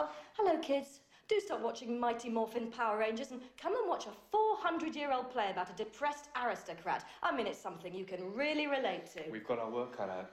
Oh, 0.00 0.08
hello, 0.38 0.56
kids. 0.60 1.00
Do 1.28 1.38
stop 1.40 1.60
watching 1.60 2.00
Mighty 2.00 2.30
Morphin 2.30 2.68
Power 2.68 2.96
Rangers 2.96 3.32
and 3.32 3.42
come 3.60 3.76
and 3.76 3.86
watch 3.86 4.06
a 4.06 4.12
400 4.32 4.96
year 4.96 5.12
old 5.12 5.30
play 5.30 5.50
about 5.50 5.68
a 5.68 5.74
depressed 5.74 6.30
aristocrat. 6.42 7.04
I 7.22 7.36
mean, 7.36 7.46
it's 7.46 7.58
something 7.58 7.94
you 7.94 8.06
can 8.06 8.32
really 8.32 8.66
relate 8.66 9.12
to. 9.12 9.30
We've 9.30 9.46
got 9.46 9.58
our 9.58 9.70
work 9.70 9.94
cut 9.94 10.08
out. 10.08 10.30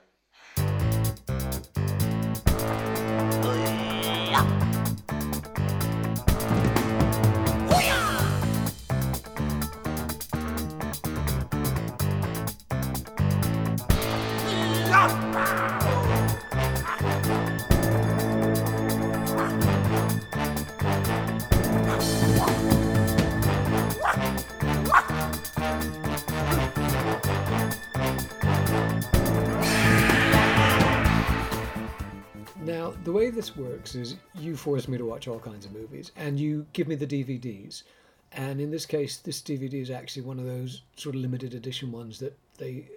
Now, 32.68 32.92
the 33.02 33.12
way 33.12 33.30
this 33.30 33.56
works 33.56 33.94
is 33.94 34.16
you 34.34 34.54
force 34.54 34.88
me 34.88 34.98
to 34.98 35.04
watch 35.06 35.26
all 35.26 35.40
kinds 35.40 35.64
of 35.64 35.72
movies 35.72 36.12
and 36.16 36.38
you 36.38 36.66
give 36.74 36.86
me 36.86 36.96
the 36.96 37.06
DVDs. 37.06 37.84
And 38.32 38.60
in 38.60 38.70
this 38.70 38.84
case, 38.84 39.16
this 39.16 39.40
DVD 39.40 39.80
is 39.80 39.90
actually 39.90 40.20
one 40.20 40.38
of 40.38 40.44
those 40.44 40.82
sort 40.94 41.14
of 41.14 41.22
limited 41.22 41.54
edition 41.54 41.90
ones 41.90 42.18
that 42.18 42.38
they, 42.58 42.90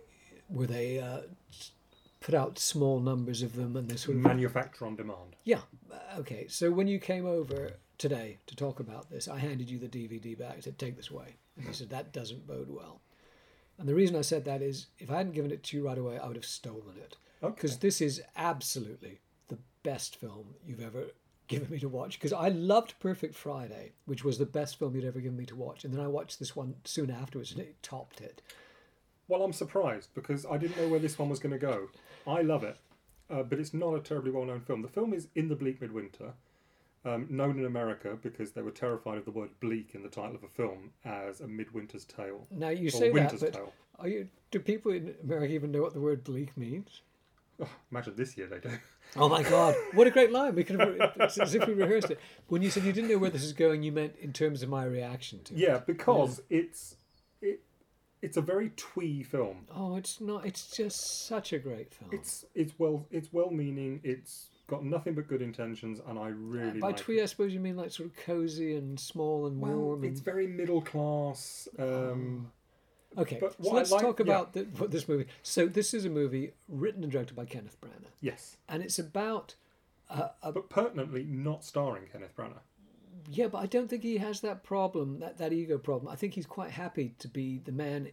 where 0.49 0.67
they 0.67 0.99
uh, 0.99 1.21
put 2.19 2.35
out 2.35 2.59
small 2.59 2.99
numbers 2.99 3.41
of 3.43 3.55
them 3.55 3.77
and 3.77 3.89
they 3.89 3.95
sort 3.95 4.17
of. 4.17 4.23
Manufacture 4.23 4.85
on 4.85 4.97
demand. 4.97 5.37
Yeah. 5.45 5.61
Okay. 6.17 6.47
So 6.49 6.69
when 6.69 6.89
you 6.89 6.99
came 6.99 7.25
over 7.25 7.71
today 7.97 8.39
to 8.47 8.57
talk 8.57 8.81
about 8.81 9.09
this, 9.09 9.29
I 9.29 9.39
handed 9.39 9.69
you 9.69 9.79
the 9.79 9.87
DVD 9.87 10.37
back. 10.37 10.55
I 10.57 10.59
said, 10.59 10.77
take 10.77 10.97
this 10.97 11.11
away. 11.11 11.35
And 11.55 11.67
you 11.67 11.71
said, 11.71 11.89
that 11.91 12.11
doesn't 12.11 12.45
bode 12.45 12.69
well. 12.69 12.99
And 13.79 13.87
the 13.87 13.95
reason 13.95 14.17
I 14.17 14.21
said 14.21 14.43
that 14.43 14.61
is 14.61 14.87
if 14.99 15.09
I 15.09 15.15
hadn't 15.15 15.31
given 15.31 15.51
it 15.51 15.63
to 15.63 15.77
you 15.77 15.87
right 15.87 15.97
away, 15.97 16.19
I 16.19 16.27
would 16.27 16.35
have 16.35 16.43
stolen 16.43 16.97
it. 16.97 17.15
Because 17.39 17.77
this 17.77 18.01
is 18.01 18.21
absolutely 18.35 19.21
best 19.83 20.15
film 20.15 20.55
you've 20.65 20.81
ever 20.81 21.05
given 21.47 21.69
me 21.69 21.79
to 21.79 21.89
watch. 21.89 22.19
Because 22.19 22.33
I 22.33 22.49
loved 22.49 22.95
Perfect 22.99 23.35
Friday, 23.35 23.91
which 24.05 24.23
was 24.23 24.37
the 24.37 24.45
best 24.45 24.79
film 24.79 24.95
you'd 24.95 25.05
ever 25.05 25.19
given 25.19 25.37
me 25.37 25.45
to 25.45 25.55
watch. 25.55 25.83
And 25.83 25.93
then 25.93 26.01
I 26.01 26.07
watched 26.07 26.39
this 26.39 26.55
one 26.55 26.75
soon 26.83 27.11
afterwards 27.11 27.51
and 27.51 27.61
it 27.61 27.81
topped 27.83 28.21
it. 28.21 28.41
Well, 29.27 29.43
I'm 29.43 29.53
surprised 29.53 30.09
because 30.13 30.45
I 30.45 30.57
didn't 30.57 30.77
know 30.77 30.89
where 30.89 30.99
this 30.99 31.17
one 31.17 31.29
was 31.29 31.39
going 31.39 31.53
to 31.53 31.59
go. 31.59 31.87
I 32.27 32.41
love 32.41 32.63
it, 32.63 32.77
uh, 33.29 33.43
but 33.43 33.59
it's 33.59 33.73
not 33.73 33.93
a 33.93 33.99
terribly 33.99 34.31
well 34.31 34.45
known 34.45 34.59
film. 34.59 34.81
The 34.81 34.89
film 34.89 35.13
is 35.13 35.27
In 35.35 35.47
the 35.47 35.55
Bleak 35.55 35.81
Midwinter, 35.81 36.33
um, 37.05 37.27
known 37.29 37.57
in 37.57 37.65
America 37.65 38.17
because 38.21 38.51
they 38.51 38.61
were 38.61 38.71
terrified 38.71 39.17
of 39.17 39.25
the 39.25 39.31
word 39.31 39.49
bleak 39.59 39.91
in 39.93 40.03
the 40.03 40.09
title 40.09 40.35
of 40.35 40.43
a 40.43 40.47
film 40.47 40.91
as 41.05 41.41
a 41.41 41.47
midwinter's 41.47 42.05
tale. 42.05 42.45
Now 42.51 42.69
you 42.69 42.89
say 42.89 43.11
that, 43.11 43.39
but 43.39 43.73
are 43.99 44.07
you, 44.07 44.27
do 44.51 44.59
people 44.59 44.91
in 44.91 45.15
America 45.23 45.53
even 45.53 45.71
know 45.71 45.81
what 45.81 45.93
the 45.93 46.01
word 46.01 46.23
bleak 46.23 46.55
means? 46.57 47.01
Imagine 47.91 48.15
this 48.15 48.37
year 48.37 48.47
they 48.47 48.59
do. 48.69 48.75
Oh 49.17 49.27
my 49.29 49.43
God! 49.43 49.75
What 49.93 50.07
a 50.07 50.11
great 50.11 50.31
line. 50.31 50.55
We 50.55 50.63
could 50.63 50.79
have 50.79 50.95
it's 51.17 51.37
as 51.37 51.53
if 51.53 51.67
we 51.67 51.73
rehearsed 51.73 52.11
it. 52.11 52.19
When 52.47 52.61
you 52.61 52.69
said 52.69 52.83
you 52.83 52.93
didn't 52.93 53.09
know 53.09 53.17
where 53.17 53.29
this 53.29 53.43
is 53.43 53.53
going, 53.53 53.83
you 53.83 53.91
meant 53.91 54.15
in 54.21 54.31
terms 54.33 54.63
of 54.63 54.69
my 54.69 54.83
reaction 54.85 55.43
to 55.43 55.53
it. 55.53 55.59
Yeah, 55.59 55.79
because 55.85 56.41
it's 56.49 56.95
it 57.41 57.61
it's 58.21 58.37
a 58.37 58.41
very 58.41 58.71
twee 58.77 59.21
film. 59.23 59.65
Oh, 59.75 59.97
it's 59.97 60.21
not. 60.21 60.45
It's 60.45 60.75
just 60.75 61.27
such 61.27 61.51
a 61.53 61.59
great 61.59 61.93
film. 61.93 62.09
It's 62.13 62.45
it's 62.55 62.73
well 62.79 63.05
it's 63.11 63.33
well 63.33 63.51
meaning. 63.51 63.99
It's 64.03 64.47
got 64.67 64.85
nothing 64.85 65.13
but 65.15 65.27
good 65.27 65.41
intentions, 65.41 65.99
and 66.07 66.17
I 66.17 66.29
really 66.29 66.79
By 66.79 66.87
like 66.87 66.97
twee, 66.97 67.21
I 67.21 67.25
suppose 67.25 67.53
you 67.53 67.59
mean 67.59 67.75
like 67.75 67.91
sort 67.91 68.07
of 68.09 68.15
cozy 68.15 68.75
and 68.77 68.97
small 68.97 69.45
and 69.47 69.59
Well, 69.59 69.75
warm. 69.75 70.03
it's 70.05 70.19
And... 70.19 70.25
very 70.25 70.47
middle 70.47 70.81
class. 70.81 71.67
Um, 71.77 72.49
Okay, 73.17 73.37
but 73.41 73.55
so 73.61 73.71
let's 73.73 73.91
like- 73.91 74.01
talk 74.01 74.19
yeah. 74.19 74.23
about 74.23 74.53
the, 74.53 74.61
what 74.77 74.91
this 74.91 75.07
movie. 75.07 75.25
So 75.43 75.65
this 75.67 75.93
is 75.93 76.05
a 76.05 76.09
movie 76.09 76.53
written 76.69 77.03
and 77.03 77.11
directed 77.11 77.35
by 77.35 77.45
Kenneth 77.45 77.77
Branagh, 77.81 78.11
yes, 78.21 78.57
and 78.69 78.81
it's 78.83 78.99
about. 78.99 79.55
Uh, 80.09 80.27
a, 80.43 80.51
but 80.51 80.69
pertinently 80.69 81.23
not 81.23 81.63
starring 81.63 82.03
Kenneth 82.11 82.35
Branagh. 82.35 82.59
yeah, 83.29 83.47
but 83.47 83.59
I 83.59 83.65
don't 83.65 83.89
think 83.89 84.03
he 84.03 84.17
has 84.17 84.41
that 84.41 84.61
problem, 84.61 85.19
that, 85.19 85.37
that 85.37 85.53
ego 85.53 85.77
problem. 85.77 86.11
I 86.11 86.17
think 86.17 86.33
he's 86.33 86.45
quite 86.45 86.71
happy 86.71 87.15
to 87.19 87.29
be 87.29 87.61
the 87.63 87.71
man 87.71 88.09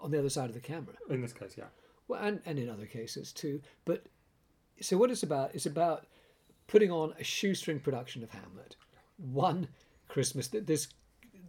on 0.00 0.10
the 0.10 0.18
other 0.18 0.28
side 0.28 0.48
of 0.48 0.54
the 0.54 0.60
camera. 0.60 0.94
In 1.08 1.22
this 1.22 1.32
case, 1.32 1.54
yeah. 1.56 1.66
well, 2.08 2.20
and, 2.20 2.40
and 2.46 2.58
in 2.58 2.68
other 2.68 2.86
cases 2.86 3.32
too. 3.32 3.60
But 3.84 4.06
so 4.80 4.96
what 4.96 5.10
it's 5.10 5.22
about 5.22 5.54
is 5.54 5.66
about 5.66 6.06
putting 6.66 6.90
on 6.90 7.14
a 7.18 7.24
shoestring 7.24 7.78
production 7.78 8.22
of 8.24 8.30
Hamlet. 8.30 8.74
One 9.16 9.68
Christmas, 10.08 10.48
th- 10.48 10.66
this 10.66 10.88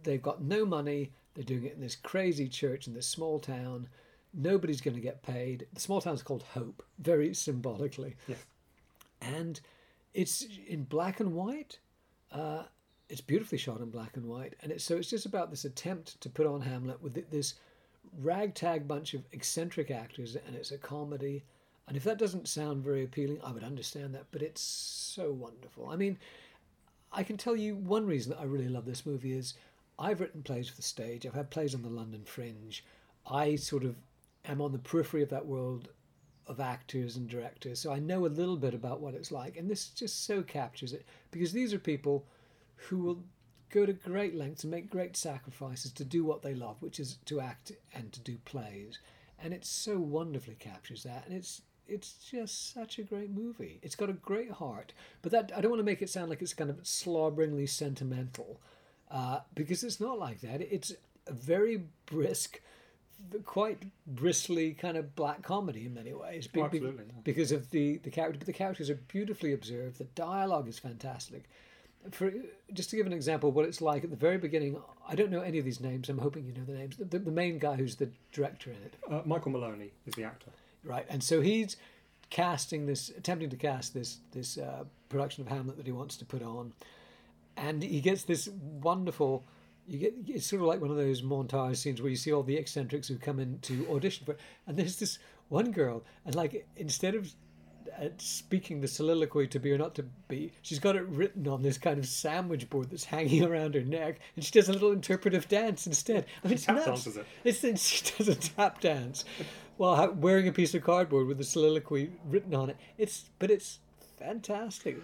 they've 0.04 0.22
got 0.22 0.42
no 0.42 0.64
money. 0.64 1.12
They're 1.38 1.44
doing 1.44 1.66
it 1.66 1.74
in 1.74 1.80
this 1.80 1.94
crazy 1.94 2.48
church 2.48 2.88
in 2.88 2.94
this 2.94 3.06
small 3.06 3.38
town. 3.38 3.88
Nobody's 4.34 4.80
going 4.80 4.96
to 4.96 5.00
get 5.00 5.22
paid. 5.22 5.68
The 5.72 5.80
small 5.80 6.00
town's 6.00 6.20
called 6.20 6.42
Hope, 6.42 6.82
very 6.98 7.32
symbolically, 7.32 8.16
Yes. 8.26 8.38
and 9.22 9.60
it's 10.14 10.44
in 10.66 10.82
black 10.82 11.20
and 11.20 11.34
white. 11.34 11.78
Uh, 12.32 12.64
it's 13.08 13.20
beautifully 13.20 13.56
shot 13.56 13.78
in 13.80 13.88
black 13.90 14.16
and 14.16 14.26
white, 14.26 14.56
and 14.62 14.72
it's 14.72 14.82
so 14.82 14.96
it's 14.96 15.10
just 15.10 15.26
about 15.26 15.50
this 15.50 15.64
attempt 15.64 16.20
to 16.22 16.28
put 16.28 16.44
on 16.44 16.60
Hamlet 16.60 17.00
with 17.00 17.30
this 17.30 17.54
ragtag 18.20 18.88
bunch 18.88 19.14
of 19.14 19.22
eccentric 19.30 19.92
actors, 19.92 20.36
and 20.44 20.56
it's 20.56 20.72
a 20.72 20.78
comedy. 20.78 21.44
And 21.86 21.96
if 21.96 22.02
that 22.02 22.18
doesn't 22.18 22.48
sound 22.48 22.82
very 22.82 23.04
appealing, 23.04 23.38
I 23.44 23.52
would 23.52 23.62
understand 23.62 24.12
that, 24.16 24.24
but 24.32 24.42
it's 24.42 24.60
so 24.60 25.30
wonderful. 25.30 25.88
I 25.88 25.94
mean, 25.94 26.18
I 27.12 27.22
can 27.22 27.36
tell 27.36 27.54
you 27.54 27.76
one 27.76 28.06
reason 28.06 28.32
that 28.32 28.40
I 28.40 28.44
really 28.44 28.68
love 28.68 28.86
this 28.86 29.06
movie 29.06 29.38
is 29.38 29.54
I've 29.98 30.20
written 30.20 30.42
plays 30.42 30.68
for 30.68 30.76
the 30.76 30.82
stage. 30.82 31.26
I've 31.26 31.34
had 31.34 31.50
plays 31.50 31.74
on 31.74 31.82
the 31.82 31.88
London 31.88 32.22
Fringe. 32.24 32.84
I 33.26 33.56
sort 33.56 33.84
of 33.84 33.96
am 34.44 34.60
on 34.60 34.72
the 34.72 34.78
periphery 34.78 35.22
of 35.22 35.30
that 35.30 35.46
world 35.46 35.88
of 36.46 36.60
actors 36.60 37.16
and 37.16 37.28
directors, 37.28 37.78
so 37.78 37.92
I 37.92 37.98
know 37.98 38.24
a 38.24 38.28
little 38.28 38.56
bit 38.56 38.72
about 38.72 39.00
what 39.00 39.14
it's 39.14 39.30
like. 39.30 39.56
And 39.56 39.70
this 39.70 39.88
just 39.88 40.24
so 40.24 40.42
captures 40.42 40.92
it 40.92 41.04
because 41.30 41.52
these 41.52 41.74
are 41.74 41.78
people 41.78 42.24
who 42.76 42.98
will 42.98 43.22
go 43.70 43.84
to 43.84 43.92
great 43.92 44.34
lengths 44.34 44.64
and 44.64 44.70
make 44.70 44.88
great 44.88 45.16
sacrifices 45.16 45.92
to 45.92 46.04
do 46.04 46.24
what 46.24 46.42
they 46.42 46.54
love, 46.54 46.80
which 46.80 46.98
is 46.98 47.18
to 47.26 47.40
act 47.40 47.72
and 47.94 48.12
to 48.12 48.20
do 48.20 48.38
plays. 48.44 48.98
And 49.38 49.52
it 49.52 49.64
so 49.64 49.98
wonderfully 49.98 50.56
captures 50.58 51.02
that, 51.02 51.24
and 51.26 51.34
it's 51.34 51.62
it's 51.86 52.14
just 52.30 52.72
such 52.72 52.98
a 52.98 53.02
great 53.02 53.30
movie. 53.30 53.78
It's 53.82 53.96
got 53.96 54.10
a 54.10 54.14
great 54.14 54.50
heart, 54.52 54.92
but 55.22 55.32
that 55.32 55.52
I 55.56 55.60
don't 55.60 55.70
want 55.70 55.80
to 55.80 55.84
make 55.84 56.02
it 56.02 56.10
sound 56.10 56.28
like 56.28 56.42
it's 56.42 56.54
kind 56.54 56.70
of 56.70 56.82
slobberingly 56.82 57.68
sentimental, 57.68 58.60
uh, 59.10 59.40
because 59.54 59.82
it's 59.84 60.00
not 60.00 60.18
like 60.18 60.40
that. 60.40 60.60
It's 60.60 60.92
a 61.26 61.32
very 61.32 61.82
brisk, 62.06 62.60
quite 63.44 63.82
bristly 64.06 64.72
kind 64.74 64.96
of 64.96 65.14
black 65.16 65.42
comedy 65.42 65.86
in 65.86 65.94
many 65.94 66.12
ways. 66.14 66.46
be- 66.46 66.60
be- 66.60 66.64
Absolutely, 66.64 67.04
yeah. 67.08 67.20
because 67.24 67.52
of 67.52 67.70
the 67.70 67.96
the 67.98 68.10
character, 68.10 68.38
but 68.38 68.46
the 68.46 68.52
characters 68.52 68.88
are 68.90 68.94
beautifully 69.08 69.52
observed. 69.52 69.98
The 69.98 70.04
dialogue 70.04 70.68
is 70.68 70.78
fantastic. 70.78 71.44
For 72.12 72.32
just 72.72 72.90
to 72.90 72.96
give 72.96 73.06
an 73.06 73.12
example, 73.12 73.48
of 73.48 73.56
what 73.56 73.64
it's 73.64 73.80
like 73.82 74.04
at 74.04 74.10
the 74.10 74.16
very 74.16 74.38
beginning, 74.38 74.80
I 75.06 75.14
don't 75.16 75.30
know 75.30 75.40
any 75.42 75.58
of 75.58 75.64
these 75.64 75.80
names. 75.80 76.08
I'm 76.08 76.18
hoping 76.18 76.44
you 76.46 76.52
know 76.52 76.64
the 76.64 76.72
names. 76.72 76.96
The, 76.96 77.04
the, 77.04 77.18
the 77.18 77.30
main 77.32 77.58
guy 77.58 77.74
who's 77.74 77.96
the 77.96 78.08
director 78.32 78.70
in 78.70 78.76
it, 78.76 78.94
Uh, 79.10 79.22
Michael 79.24 79.50
Maloney 79.50 79.90
is 80.06 80.14
the 80.14 80.24
actor. 80.24 80.50
right? 80.84 81.04
And 81.08 81.22
so 81.24 81.40
he's 81.40 81.76
casting 82.30 82.86
this, 82.86 83.08
attempting 83.10 83.50
to 83.50 83.56
cast 83.56 83.94
this 83.94 84.18
this 84.32 84.58
uh, 84.58 84.84
production 85.08 85.42
of 85.42 85.48
Hamlet 85.48 85.76
that 85.76 85.86
he 85.86 85.92
wants 85.92 86.16
to 86.18 86.24
put 86.24 86.40
on, 86.42 86.72
and 87.58 87.82
he 87.82 88.00
gets 88.00 88.24
this 88.24 88.48
wonderful. 88.48 89.44
You 89.86 89.98
get 89.98 90.14
it's 90.26 90.46
sort 90.46 90.60
of 90.62 90.68
like 90.68 90.80
one 90.80 90.90
of 90.90 90.96
those 90.96 91.22
montage 91.22 91.76
scenes 91.76 92.02
where 92.02 92.10
you 92.10 92.16
see 92.16 92.32
all 92.32 92.42
the 92.42 92.56
eccentrics 92.56 93.08
who 93.08 93.16
come 93.16 93.38
in 93.40 93.58
to 93.60 93.86
audition 93.90 94.26
for, 94.26 94.32
it. 94.32 94.40
and 94.66 94.76
there's 94.76 94.96
this 94.96 95.18
one 95.48 95.70
girl, 95.72 96.04
and 96.26 96.34
like 96.34 96.66
instead 96.76 97.14
of 97.14 97.32
uh, 97.98 98.08
speaking 98.18 98.80
the 98.82 98.86
soliloquy 98.88 99.46
to 99.46 99.58
be 99.58 99.72
or 99.72 99.78
not 99.78 99.94
to 99.94 100.04
be, 100.28 100.52
she's 100.60 100.78
got 100.78 100.94
it 100.94 101.06
written 101.06 101.48
on 101.48 101.62
this 101.62 101.78
kind 101.78 101.98
of 101.98 102.06
sandwich 102.06 102.68
board 102.68 102.90
that's 102.90 103.04
hanging 103.04 103.42
around 103.50 103.74
her 103.74 103.80
neck, 103.82 104.20
and 104.36 104.44
she 104.44 104.52
does 104.52 104.68
a 104.68 104.72
little 104.72 104.92
interpretive 104.92 105.48
dance 105.48 105.86
instead. 105.86 106.26
I 106.44 106.48
mean, 106.48 106.54
it's 106.54 106.66
Tap 106.66 106.76
nuts. 106.76 106.86
dances 106.86 107.16
it. 107.16 107.26
It's, 107.44 107.64
it's 107.64 107.82
she 107.88 108.04
does 108.18 108.28
a 108.28 108.34
tap 108.34 108.80
dance 108.80 109.24
while 109.78 110.12
wearing 110.12 110.48
a 110.48 110.52
piece 110.52 110.74
of 110.74 110.84
cardboard 110.84 111.26
with 111.28 111.38
the 111.38 111.44
soliloquy 111.44 112.10
written 112.26 112.54
on 112.54 112.68
it. 112.68 112.76
It's 112.98 113.30
but 113.38 113.50
it's 113.50 113.78
fantastic. 114.18 114.98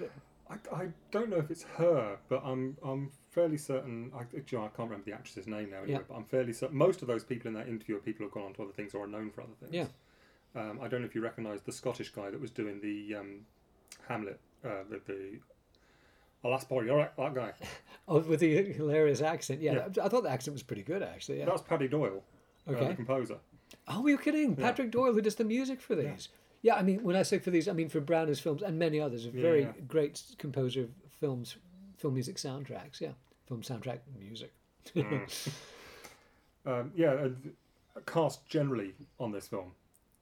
I, 0.50 0.54
I 0.74 0.88
don't 1.10 1.30
know 1.30 1.36
if 1.38 1.50
it's 1.50 1.62
her, 1.78 2.18
but 2.28 2.42
I'm 2.44 2.76
I'm 2.84 3.10
fairly 3.30 3.56
certain. 3.56 4.12
I, 4.14 4.20
you 4.34 4.58
know, 4.58 4.64
I 4.64 4.68
can't 4.68 4.90
remember 4.90 5.04
the 5.04 5.12
actress's 5.12 5.46
name 5.46 5.70
now. 5.70 5.78
Anyway, 5.78 5.92
Yeah. 5.92 5.98
but 6.08 6.14
I'm 6.16 6.24
fairly 6.24 6.52
certain 6.52 6.76
most 6.76 7.02
of 7.02 7.08
those 7.08 7.24
people 7.24 7.48
in 7.48 7.54
that 7.54 7.68
interview 7.68 7.96
are 7.96 8.00
people 8.00 8.24
who've 8.24 8.32
gone 8.32 8.44
on 8.44 8.54
to 8.54 8.62
other 8.62 8.72
things 8.72 8.94
or 8.94 9.04
are 9.04 9.08
known 9.08 9.30
for 9.30 9.40
other 9.42 9.54
things. 9.60 9.72
Yeah. 9.74 9.86
Um, 10.60 10.78
I 10.82 10.86
don't 10.88 11.00
know 11.00 11.06
if 11.06 11.14
you 11.14 11.20
recognise 11.22 11.62
the 11.62 11.72
Scottish 11.72 12.10
guy 12.10 12.30
that 12.30 12.40
was 12.40 12.50
doing 12.50 12.80
the 12.80 13.16
um, 13.16 13.40
Hamlet, 14.08 14.38
uh, 14.64 14.84
the, 14.88 15.00
boy, 16.68 16.88
all 16.90 16.96
right, 16.96 17.16
that 17.16 17.34
guy. 17.34 17.52
Oh, 18.06 18.18
with 18.20 18.40
the 18.40 18.72
hilarious 18.74 19.22
accent. 19.22 19.62
Yeah, 19.62 19.88
Yeah. 19.94 20.04
I 20.04 20.08
thought 20.10 20.24
the 20.24 20.28
accent 20.30 20.52
was 20.52 20.62
pretty 20.62 20.82
good 20.82 21.02
actually. 21.02 21.38
Yeah. 21.38 21.46
That 21.46 21.54
was 21.54 21.62
Paddy 21.62 21.88
Doyle, 21.88 22.22
uh, 22.68 22.72
Okay. 22.72 22.88
the 22.88 22.94
composer. 22.94 23.38
Oh, 23.88 24.06
you're 24.06 24.18
kidding? 24.18 24.54
Patrick 24.54 24.90
Doyle, 24.90 25.14
who 25.14 25.22
does 25.22 25.36
the 25.36 25.44
music 25.44 25.80
for 25.80 25.94
these. 25.94 26.28
Yeah, 26.64 26.76
I 26.76 26.82
mean, 26.82 27.02
when 27.02 27.14
I 27.14 27.24
say 27.24 27.38
for 27.38 27.50
these, 27.50 27.68
I 27.68 27.72
mean 27.72 27.90
for 27.90 28.00
Branagh's 28.00 28.40
films 28.40 28.62
and 28.62 28.78
many 28.78 28.98
others. 28.98 29.26
A 29.26 29.30
very 29.30 29.64
yeah. 29.64 29.72
great 29.86 30.22
composer 30.38 30.80
of 30.80 30.88
films, 31.20 31.56
film 31.98 32.14
music 32.14 32.36
soundtracks. 32.36 33.02
Yeah, 33.02 33.10
film 33.46 33.60
soundtrack 33.62 33.98
music. 34.18 34.52
Um, 36.66 36.92
yeah, 36.96 37.12
and 37.12 37.52
the 37.94 38.00
cast 38.10 38.46
generally 38.46 38.94
on 39.20 39.30
this 39.32 39.46
film, 39.46 39.72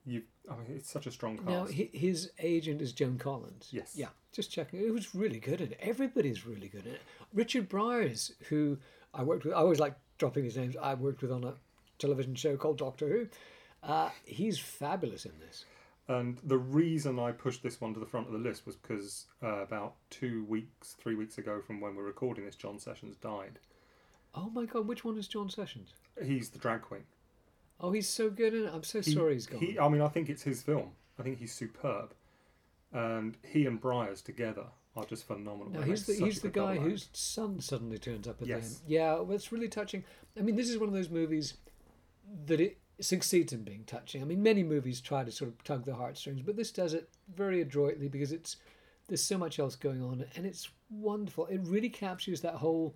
you. 0.05 0.23
I 0.51 0.55
mean, 0.55 0.67
it's 0.75 0.91
such 0.91 1.07
a 1.07 1.13
strong 1.13 1.37
cast. 1.37 1.49
Now, 1.49 1.67
his 1.67 2.33
agent 2.41 2.83
is 2.83 2.93
Joan 2.93 3.17
Collins. 3.17 3.69
Yes. 3.71 3.93
Yeah, 3.95 4.09
just 4.33 4.51
checking. 4.51 4.81
It 4.81 4.93
was 4.93 5.15
really 5.15 5.39
good 5.39 5.61
in 5.61 5.71
it. 5.71 5.79
Everybody's 5.81 6.45
really 6.45 6.67
good 6.67 6.85
in 6.85 6.95
it. 6.95 7.01
Richard 7.33 7.69
Briers, 7.69 8.33
who 8.49 8.77
I 9.15 9.23
worked 9.23 9.45
with, 9.45 9.55
I 9.55 9.59
always 9.59 9.79
like 9.79 9.95
dropping 10.19 10.43
his 10.43 10.57
names. 10.57 10.77
I 10.77 10.95
worked 10.95 11.23
with 11.23 11.31
on 11.31 11.45
a 11.45 11.55
television 12.01 12.35
show 12.35 12.57
called 12.57 12.79
Doctor 12.79 13.09
Who. 13.09 13.29
Uh, 13.89 14.11
he's 14.25 14.59
fabulous 14.59 15.25
in 15.25 15.39
this. 15.39 15.65
And 16.13 16.39
the 16.45 16.59
reason 16.59 17.19
I 17.19 17.33
pushed 17.33 17.63
this 17.63 17.81
one 17.81 17.95
to 17.95 18.01
the 18.01 18.07
front 18.07 18.27
of 18.27 18.33
the 18.33 18.39
list 18.39 18.67
was 18.67 18.77
because 18.77 19.27
uh, 19.43 19.63
about 19.63 19.95
two 20.11 20.45
weeks, 20.45 20.95
three 21.01 21.15
weeks 21.15 21.39
ago 21.39 21.61
from 21.67 21.81
when 21.81 21.95
we're 21.97 22.05
recording 22.05 22.45
this, 22.45 22.55
John 22.57 22.79
Sessions 22.79 23.17
died. 23.17 23.59
Oh 24.35 24.51
my 24.51 24.67
God, 24.67 24.87
which 24.87 25.05
one 25.05 25.19
is 25.19 25.27
John 25.29 25.49
Sessions? 25.49 25.95
He's 26.23 26.51
the 26.51 26.59
drag 26.59 26.83
queen. 26.83 27.05
Oh, 27.81 27.93
he's 27.93 28.09
so 28.09 28.31
good 28.31 28.55
in 28.55 28.65
it. 28.67 28.73
I'm 28.73 28.85
so 28.85 29.01
He- 29.01 29.13
sorry 29.13 29.35
he's 29.35 29.47
gone. 29.47 29.61
He, 29.61 29.79
I 29.79 29.89
mean, 29.89 30.03
I 30.03 30.09
think 30.09 30.29
it's 30.29 30.43
his 30.43 30.63
film. 30.63 30.93
I 31.19 31.23
think 31.23 31.39
he's 31.39 31.53
superb. 31.53 32.15
And 32.93 33.37
he 33.43 33.67
and 33.67 33.81
Briers 33.81 34.23
together 34.23 34.67
are 34.97 35.05
just 35.05 35.25
phenomenal. 35.27 35.71
No, 35.71 35.81
he's 35.81 36.05
the 36.07 36.15
he's 36.15 36.43
the 36.43 36.51
guy 36.51 36.77
whose 36.77 37.09
son 37.15 37.61
suddenly 37.61 37.99
turns 37.99 38.29
up 38.29 38.43
at 38.43 38.49
the 38.49 38.55
end. 38.55 38.77
Yeah, 38.87 39.15
well, 39.15 39.33
it's 39.33 39.51
really 39.51 39.69
touching. 39.69 40.05
I 40.39 40.43
mean, 40.43 40.57
this 40.57 40.69
is 40.69 40.79
one 40.79 40.89
of 40.89 40.95
those 40.95 41.09
movies 41.09 41.55
that 42.47 42.61
it 42.61 42.79
succeeds 43.03 43.53
in 43.53 43.65
being 43.65 43.85
touching. 43.85 44.23
I 44.23 44.25
mean, 44.25 44.43
many 44.43 44.63
movies 44.63 45.01
try 45.01 45.25
to 45.25 45.31
sort 45.31 45.51
of 45.51 45.63
tug 45.65 45.85
the 45.85 45.95
heartstrings, 45.95 46.43
but 46.43 46.57
this 46.57 46.71
does 46.71 46.95
it 46.95 47.09
very 47.35 47.61
adroitly 47.61 48.09
because 48.09 48.33
it's 48.33 48.57
there's 49.09 49.23
so 49.23 49.37
much 49.37 49.59
else 49.59 49.77
going 49.77 50.03
on, 50.03 50.25
and 50.37 50.47
it's 50.47 50.71
wonderful. 50.91 51.47
It 51.47 51.61
really 51.65 51.89
captures 51.89 52.41
that 52.41 52.55
whole 52.55 52.95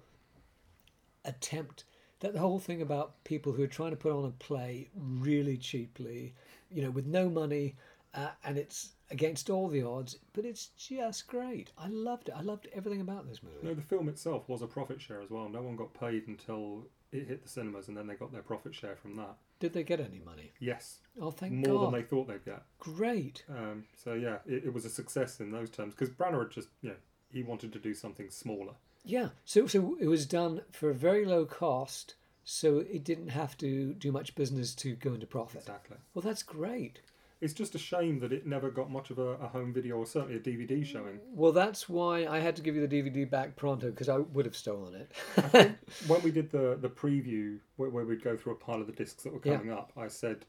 attempt, 1.24 1.84
that 2.20 2.32
the 2.32 2.38
whole 2.38 2.58
thing 2.58 2.80
about 2.80 3.22
people 3.24 3.52
who 3.52 3.62
are 3.62 3.68
trying 3.68 3.90
to 3.90 3.96
put 3.96 4.12
on 4.12 4.24
a 4.24 4.30
play 4.30 4.88
really 4.94 5.56
cheaply, 5.56 6.34
you 6.70 6.82
know, 6.82 6.90
with 6.90 7.06
no 7.06 7.28
money, 7.28 7.74
uh, 8.14 8.30
and 8.44 8.56
it's 8.56 8.92
against 9.10 9.50
all 9.50 9.68
the 9.68 9.82
odds, 9.82 10.16
but 10.32 10.44
it's 10.44 10.68
just 10.78 11.26
great. 11.26 11.70
I 11.76 11.88
loved 11.88 12.28
it. 12.28 12.34
I 12.36 12.40
loved 12.40 12.68
everything 12.72 13.00
about 13.00 13.28
this 13.28 13.42
movie. 13.42 13.56
No, 13.62 13.74
the 13.74 13.82
film 13.82 14.08
itself 14.08 14.48
was 14.48 14.62
a 14.62 14.66
profit 14.66 15.00
share 15.00 15.20
as 15.20 15.30
well. 15.30 15.48
No 15.48 15.62
one 15.62 15.76
got 15.76 15.92
paid 15.92 16.28
until 16.28 16.86
it 17.12 17.26
hit 17.26 17.42
the 17.42 17.48
cinemas, 17.48 17.88
and 17.88 17.96
then 17.96 18.06
they 18.06 18.14
got 18.14 18.32
their 18.32 18.42
profit 18.42 18.74
share 18.74 18.96
from 18.96 19.16
that. 19.16 19.36
Did 19.58 19.72
they 19.72 19.82
get 19.82 20.00
any 20.00 20.20
money? 20.24 20.52
Yes, 20.60 20.98
Oh, 21.20 21.30
thank 21.30 21.52
you. 21.52 21.58
more 21.58 21.78
God. 21.80 21.92
than 21.92 22.00
they 22.00 22.06
thought 22.06 22.28
they'd 22.28 22.44
get. 22.44 22.62
Great. 22.78 23.42
Um, 23.48 23.84
so 23.96 24.12
yeah, 24.14 24.38
it, 24.46 24.64
it 24.66 24.74
was 24.74 24.84
a 24.84 24.90
success 24.90 25.40
in 25.40 25.50
those 25.50 25.70
terms 25.70 25.94
because 25.94 26.10
Branagh 26.14 26.40
had 26.44 26.50
just, 26.50 26.68
you 26.82 26.90
know, 26.90 26.96
he 27.32 27.42
wanted 27.42 27.72
to 27.72 27.78
do 27.78 27.94
something 27.94 28.28
smaller. 28.30 28.74
Yeah. 29.04 29.28
So, 29.44 29.66
so 29.66 29.96
it 30.00 30.08
was 30.08 30.26
done 30.26 30.60
for 30.72 30.90
a 30.90 30.94
very 30.94 31.24
low 31.24 31.46
cost, 31.46 32.14
so 32.44 32.78
it 32.80 33.02
didn't 33.04 33.28
have 33.28 33.56
to 33.58 33.94
do 33.94 34.12
much 34.12 34.34
business 34.34 34.74
to 34.76 34.94
go 34.96 35.14
into 35.14 35.26
profit. 35.26 35.60
Exactly. 35.62 35.96
Well, 36.12 36.22
that's 36.22 36.42
great. 36.42 37.00
It's 37.40 37.52
just 37.52 37.74
a 37.74 37.78
shame 37.78 38.18
that 38.20 38.32
it 38.32 38.46
never 38.46 38.70
got 38.70 38.90
much 38.90 39.10
of 39.10 39.18
a, 39.18 39.32
a 39.34 39.48
home 39.48 39.72
video 39.72 39.96
or 39.96 40.06
certainly 40.06 40.36
a 40.36 40.40
DVD 40.40 40.80
mm, 40.80 40.86
showing. 40.86 41.20
Well, 41.32 41.52
that's 41.52 41.88
why 41.88 42.26
I 42.26 42.38
had 42.40 42.56
to 42.56 42.62
give 42.62 42.74
you 42.74 42.86
the 42.86 43.02
DVD 43.02 43.28
back 43.28 43.56
pronto 43.56 43.90
because 43.90 44.08
I 44.08 44.18
would 44.18 44.46
have 44.46 44.56
stolen 44.56 44.94
it. 44.94 45.76
when 46.06 46.22
we 46.22 46.30
did 46.30 46.50
the 46.50 46.78
the 46.80 46.88
preview 46.88 47.58
where, 47.76 47.90
where 47.90 48.04
we'd 48.06 48.24
go 48.24 48.36
through 48.36 48.52
a 48.52 48.56
pile 48.56 48.80
of 48.80 48.86
the 48.86 48.92
discs 48.92 49.22
that 49.24 49.32
were 49.32 49.40
Yeah. 49.44 49.56
coming 49.56 49.70
up, 49.70 49.92
I 49.96 50.08
said 50.08 50.46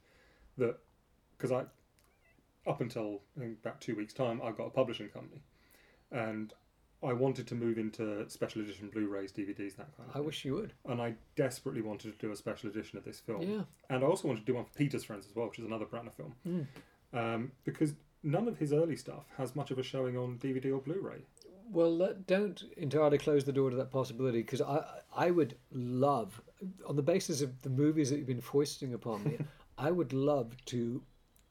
that 0.57 0.77
because 1.37 1.51
I 1.51 1.65
up 2.65 2.81
until 2.81 3.21
about 3.37 3.81
two 3.81 3.95
weeks 3.95 4.13
time, 4.13 4.41
I've 4.43 4.57
got 4.57 4.67
a 4.67 4.71
publishing 4.71 5.09
company, 5.09 5.41
and 6.11 6.53
I 7.03 7.13
wanted 7.13 7.45
to 7.47 7.55
move 7.55 7.77
into 7.77 8.27
special 8.29 8.61
edition 8.61 8.89
Blu-rays, 8.89 9.31
DVDs, 9.31 9.75
that 9.75 9.95
kind 9.95 10.09
of 10.09 10.09
I 10.09 10.13
thing. 10.13 10.25
wish 10.25 10.43
you 10.45 10.55
would. 10.55 10.73
and 10.85 10.99
I 11.01 11.13
desperately 11.35 11.81
wanted 11.81 12.11
to 12.13 12.25
do 12.25 12.31
a 12.31 12.35
special 12.35 12.69
edition 12.69 12.97
of 12.97 13.03
this 13.05 13.19
film. 13.19 13.41
Yeah. 13.43 13.61
And 13.89 14.03
I 14.03 14.07
also 14.07 14.27
wanted 14.27 14.39
to 14.41 14.45
do 14.45 14.55
one 14.55 14.65
for 14.65 14.73
Peter's 14.73 15.03
Friends 15.03 15.27
as 15.29 15.35
well, 15.35 15.47
which 15.47 15.59
is 15.59 15.65
another 15.65 15.85
Branagh 15.85 16.13
film, 16.13 16.33
Mm. 16.47 16.65
um, 17.13 17.51
because 17.65 17.93
none 18.23 18.47
of 18.47 18.57
his 18.57 18.73
early 18.73 18.95
stuff 18.95 19.25
has 19.37 19.55
much 19.55 19.69
of 19.71 19.77
a 19.77 19.83
showing 19.83 20.17
on 20.17 20.37
DVD 20.39 20.73
or 20.73 20.79
Blu-ray. 20.81 21.19
Well, 21.71 22.01
uh, 22.01 22.13
don't 22.25 22.63
entirely 22.77 23.17
close 23.17 23.43
the 23.43 23.51
door 23.53 23.69
to 23.69 23.75
that 23.75 23.91
possibility 23.91 24.41
because 24.41 24.61
I, 24.61 24.83
I 25.15 25.31
would 25.31 25.55
love, 25.71 26.41
on 26.87 26.95
the 26.95 27.03
basis 27.03 27.41
of 27.41 27.61
the 27.61 27.69
movies 27.69 28.09
that 28.09 28.17
you've 28.17 28.25
been 28.27 28.41
foisting 28.41 28.93
upon 28.93 29.23
me, 29.23 29.37
I 29.77 29.91
would 29.91 30.13
love 30.13 30.55
to 30.67 31.03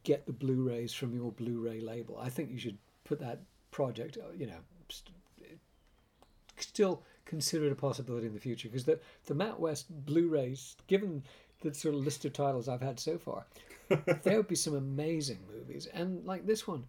get 0.02 0.26
the 0.26 0.32
Blu-rays 0.32 0.92
from 0.92 1.14
your 1.14 1.30
Blu-ray 1.32 1.80
label. 1.80 2.18
I 2.18 2.30
think 2.30 2.50
you 2.50 2.58
should 2.58 2.78
put 3.04 3.20
that 3.20 3.42
project, 3.70 4.16
uh, 4.20 4.32
you 4.36 4.46
know, 4.46 4.58
st- 4.88 5.14
still 6.58 7.02
consider 7.24 7.66
it 7.66 7.72
a 7.72 7.76
possibility 7.76 8.26
in 8.26 8.34
the 8.34 8.40
future 8.40 8.68
because 8.68 8.84
the 8.84 8.98
the 9.26 9.34
Matt 9.34 9.58
West 9.60 9.86
Blu-rays, 10.06 10.76
given 10.86 11.22
the 11.60 11.74
sort 11.74 11.94
of 11.94 12.04
list 12.04 12.24
of 12.24 12.32
titles 12.32 12.68
I've 12.68 12.82
had 12.82 13.00
so 13.00 13.18
far, 13.18 13.46
there 14.22 14.36
would 14.36 14.48
be 14.48 14.54
some 14.54 14.74
amazing 14.74 15.38
movies, 15.52 15.86
and 15.92 16.24
like 16.24 16.46
this 16.46 16.66
one. 16.66 16.84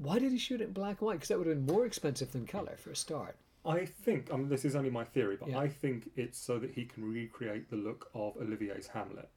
Why 0.00 0.20
did 0.20 0.30
he 0.30 0.38
shoot 0.38 0.60
it 0.60 0.68
in 0.68 0.72
black 0.72 1.00
and 1.00 1.06
white? 1.06 1.14
Because 1.14 1.28
that 1.30 1.38
would 1.38 1.48
have 1.48 1.56
been 1.56 1.74
more 1.74 1.84
expensive 1.84 2.30
than 2.30 2.46
color 2.46 2.76
for 2.76 2.92
a 2.92 2.96
start. 2.96 3.34
I 3.66 3.84
think, 3.84 4.32
I 4.32 4.36
mean, 4.36 4.48
this 4.48 4.64
is 4.64 4.76
only 4.76 4.90
my 4.90 5.02
theory, 5.02 5.36
but 5.36 5.48
Yeah. 5.48 5.58
I 5.58 5.68
think 5.68 6.10
it's 6.14 6.38
so 6.38 6.60
that 6.60 6.70
he 6.70 6.84
can 6.84 7.04
recreate 7.04 7.68
the 7.68 7.74
look 7.76 8.08
of 8.14 8.36
Olivier's 8.36 8.86
Hamlet. 8.86 9.28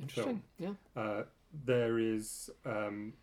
Interesting. 0.00 0.44
Yeah. 0.58 0.74
Uh, 0.94 1.24
there 1.64 1.98
is 1.98 2.50
um, 2.64 3.14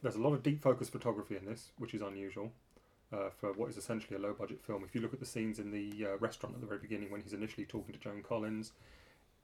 there's 0.00 0.14
a 0.16 0.20
lot 0.20 0.32
of 0.32 0.42
deep 0.42 0.62
focus 0.62 0.88
photography 0.88 1.36
in 1.36 1.44
this, 1.44 1.72
which 1.78 1.92
is 1.94 2.00
unusual 2.00 2.52
uh, 3.12 3.30
for 3.38 3.52
what 3.52 3.68
is 3.68 3.76
essentially 3.76 4.16
a 4.16 4.20
low 4.20 4.32
budget 4.32 4.62
film. 4.62 4.84
If 4.84 4.94
you 4.94 5.00
look 5.00 5.12
at 5.12 5.20
the 5.20 5.26
scenes 5.26 5.58
in 5.58 5.70
the 5.70 6.06
uh, 6.06 6.16
restaurant 6.18 6.54
at 6.54 6.60
the 6.60 6.66
very 6.66 6.80
beginning 6.80 7.10
when 7.10 7.20
he's 7.20 7.32
initially 7.32 7.66
talking 7.66 7.92
to 7.92 8.00
Joan 8.00 8.22
Collins, 8.22 8.72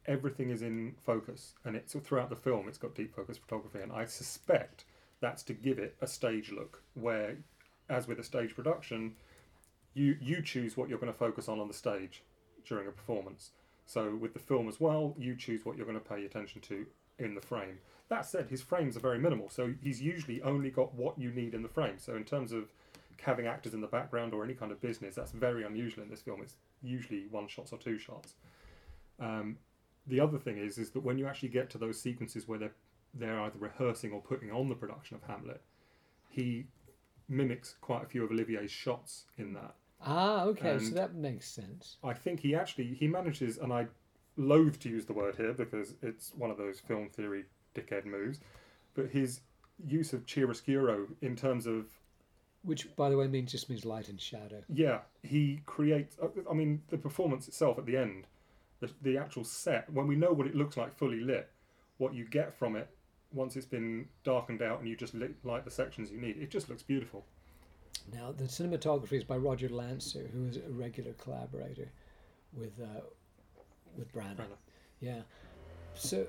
everything 0.06 0.50
is 0.50 0.62
in 0.62 0.94
focus, 1.04 1.54
and 1.64 1.76
it's 1.76 1.94
throughout 1.94 2.30
the 2.30 2.36
film. 2.36 2.68
It's 2.68 2.78
got 2.78 2.94
deep 2.94 3.14
focus 3.14 3.38
photography, 3.38 3.80
and 3.80 3.92
I 3.92 4.06
suspect 4.06 4.84
that's 5.20 5.42
to 5.44 5.52
give 5.52 5.78
it 5.78 5.96
a 6.00 6.06
stage 6.06 6.50
look, 6.52 6.82
where, 6.94 7.36
as 7.88 8.08
with 8.08 8.18
a 8.18 8.24
stage 8.24 8.54
production, 8.54 9.16
you 9.94 10.16
you 10.20 10.42
choose 10.42 10.76
what 10.76 10.88
you're 10.88 10.98
going 10.98 11.12
to 11.12 11.18
focus 11.18 11.48
on 11.48 11.60
on 11.60 11.68
the 11.68 11.74
stage 11.74 12.22
during 12.66 12.88
a 12.88 12.92
performance. 12.92 13.50
So 13.86 14.14
with 14.14 14.34
the 14.34 14.38
film 14.38 14.68
as 14.68 14.80
well, 14.80 15.14
you 15.18 15.34
choose 15.34 15.64
what 15.64 15.76
you're 15.76 15.86
going 15.86 15.98
to 15.98 16.04
pay 16.08 16.24
attention 16.24 16.60
to 16.62 16.86
in 17.18 17.34
the 17.34 17.40
frame. 17.40 17.78
That 18.08 18.26
said, 18.26 18.48
his 18.48 18.62
frames 18.62 18.96
are 18.96 19.00
very 19.00 19.18
minimal, 19.18 19.50
so 19.50 19.74
he's 19.82 20.00
usually 20.00 20.40
only 20.42 20.70
got 20.70 20.94
what 20.94 21.18
you 21.18 21.30
need 21.30 21.54
in 21.54 21.62
the 21.62 21.68
frame. 21.68 21.98
So 21.98 22.14
in 22.14 22.24
terms 22.24 22.52
of 22.52 22.70
having 23.20 23.46
actors 23.46 23.74
in 23.74 23.80
the 23.80 23.86
background 23.86 24.32
or 24.32 24.44
any 24.44 24.54
kind 24.54 24.72
of 24.72 24.80
business, 24.80 25.14
that's 25.14 25.32
very 25.32 25.64
unusual 25.64 26.02
in 26.02 26.10
this 26.10 26.22
film. 26.22 26.40
It's 26.42 26.54
usually 26.82 27.26
one 27.30 27.48
shots 27.48 27.72
or 27.72 27.78
two 27.78 27.98
shots. 27.98 28.34
Um, 29.20 29.58
the 30.06 30.20
other 30.20 30.38
thing 30.38 30.58
is, 30.58 30.78
is 30.78 30.90
that 30.90 31.00
when 31.00 31.18
you 31.18 31.26
actually 31.26 31.50
get 31.50 31.70
to 31.70 31.78
those 31.78 32.00
sequences 32.00 32.48
where 32.48 32.58
they're 32.58 32.74
they're 33.14 33.40
either 33.40 33.58
rehearsing 33.58 34.12
or 34.12 34.20
putting 34.20 34.50
on 34.50 34.68
the 34.68 34.74
production 34.74 35.16
of 35.16 35.22
Hamlet, 35.22 35.62
he 36.28 36.66
mimics 37.28 37.74
quite 37.80 38.04
a 38.04 38.06
few 38.06 38.22
of 38.22 38.30
Olivier's 38.30 38.70
shots 38.70 39.24
in 39.38 39.54
that. 39.54 39.74
Ah, 40.04 40.44
okay. 40.44 40.78
so 40.78 40.94
that 40.94 41.14
makes 41.14 41.48
sense. 41.48 41.96
I 42.04 42.12
think 42.12 42.40
he 42.40 42.54
actually 42.54 42.94
he 42.94 43.08
manages, 43.08 43.58
and 43.58 43.72
I 43.72 43.86
loathe 44.36 44.78
to 44.80 44.88
use 44.88 45.04
the 45.06 45.12
word 45.12 45.36
here 45.36 45.52
because 45.52 45.94
it's 46.02 46.32
one 46.34 46.50
of 46.50 46.56
those 46.56 46.78
film 46.80 47.08
theory 47.08 47.44
dickhead 47.74 48.04
moves, 48.04 48.40
but 48.94 49.06
his 49.08 49.40
use 49.84 50.12
of 50.12 50.26
chiaroscuro 50.26 51.06
in 51.20 51.36
terms 51.36 51.66
of 51.66 51.86
Which, 52.68 52.94
by 52.96 53.08
the 53.08 53.16
way, 53.16 53.26
means 53.28 53.50
just 53.50 53.70
means 53.70 53.86
light 53.86 54.10
and 54.10 54.20
shadow. 54.20 54.62
yeah, 54.68 54.98
he 55.22 55.62
creates. 55.64 56.18
uh, 56.22 56.28
I 56.50 56.52
mean, 56.52 56.82
the 56.88 56.98
performance 56.98 57.48
itself 57.48 57.78
at 57.78 57.86
the 57.86 57.96
end, 57.96 58.26
the, 58.80 58.90
the 59.00 59.16
actual 59.16 59.42
set, 59.42 59.90
when 59.90 60.06
we 60.06 60.16
know 60.16 60.32
what 60.32 60.46
it 60.46 60.54
looks 60.54 60.76
like 60.76 60.94
fully 60.94 61.20
lit, 61.20 61.48
what 61.96 62.12
you 62.12 62.26
get 62.26 62.54
from 62.58 62.76
it 62.76 62.90
once 63.32 63.56
it's 63.56 63.64
been 63.64 64.06
darkened 64.22 64.60
out 64.60 64.80
and 64.80 64.88
you 64.88 64.96
just 64.96 65.14
lit, 65.14 65.34
light 65.44 65.64
the 65.64 65.70
sections 65.70 66.10
you 66.10 66.20
need, 66.20 66.36
it 66.36 66.50
just 66.50 66.68
looks 66.68 66.82
beautiful. 66.82 67.24
Now, 68.12 68.32
the 68.32 68.44
cinematography 68.44 69.14
is 69.14 69.24
by 69.24 69.36
Roger 69.38 69.70
Lanser, 69.70 70.28
who 70.32 70.46
is 70.48 70.58
a 70.58 70.70
regular 70.70 71.12
collaborator 71.14 71.90
with 72.52 72.78
uh, 72.82 73.00
with 73.96 74.12
Branagh. 74.12 74.36
Branagh. 74.36 74.60
Yeah. 75.00 75.20
So, 75.94 76.26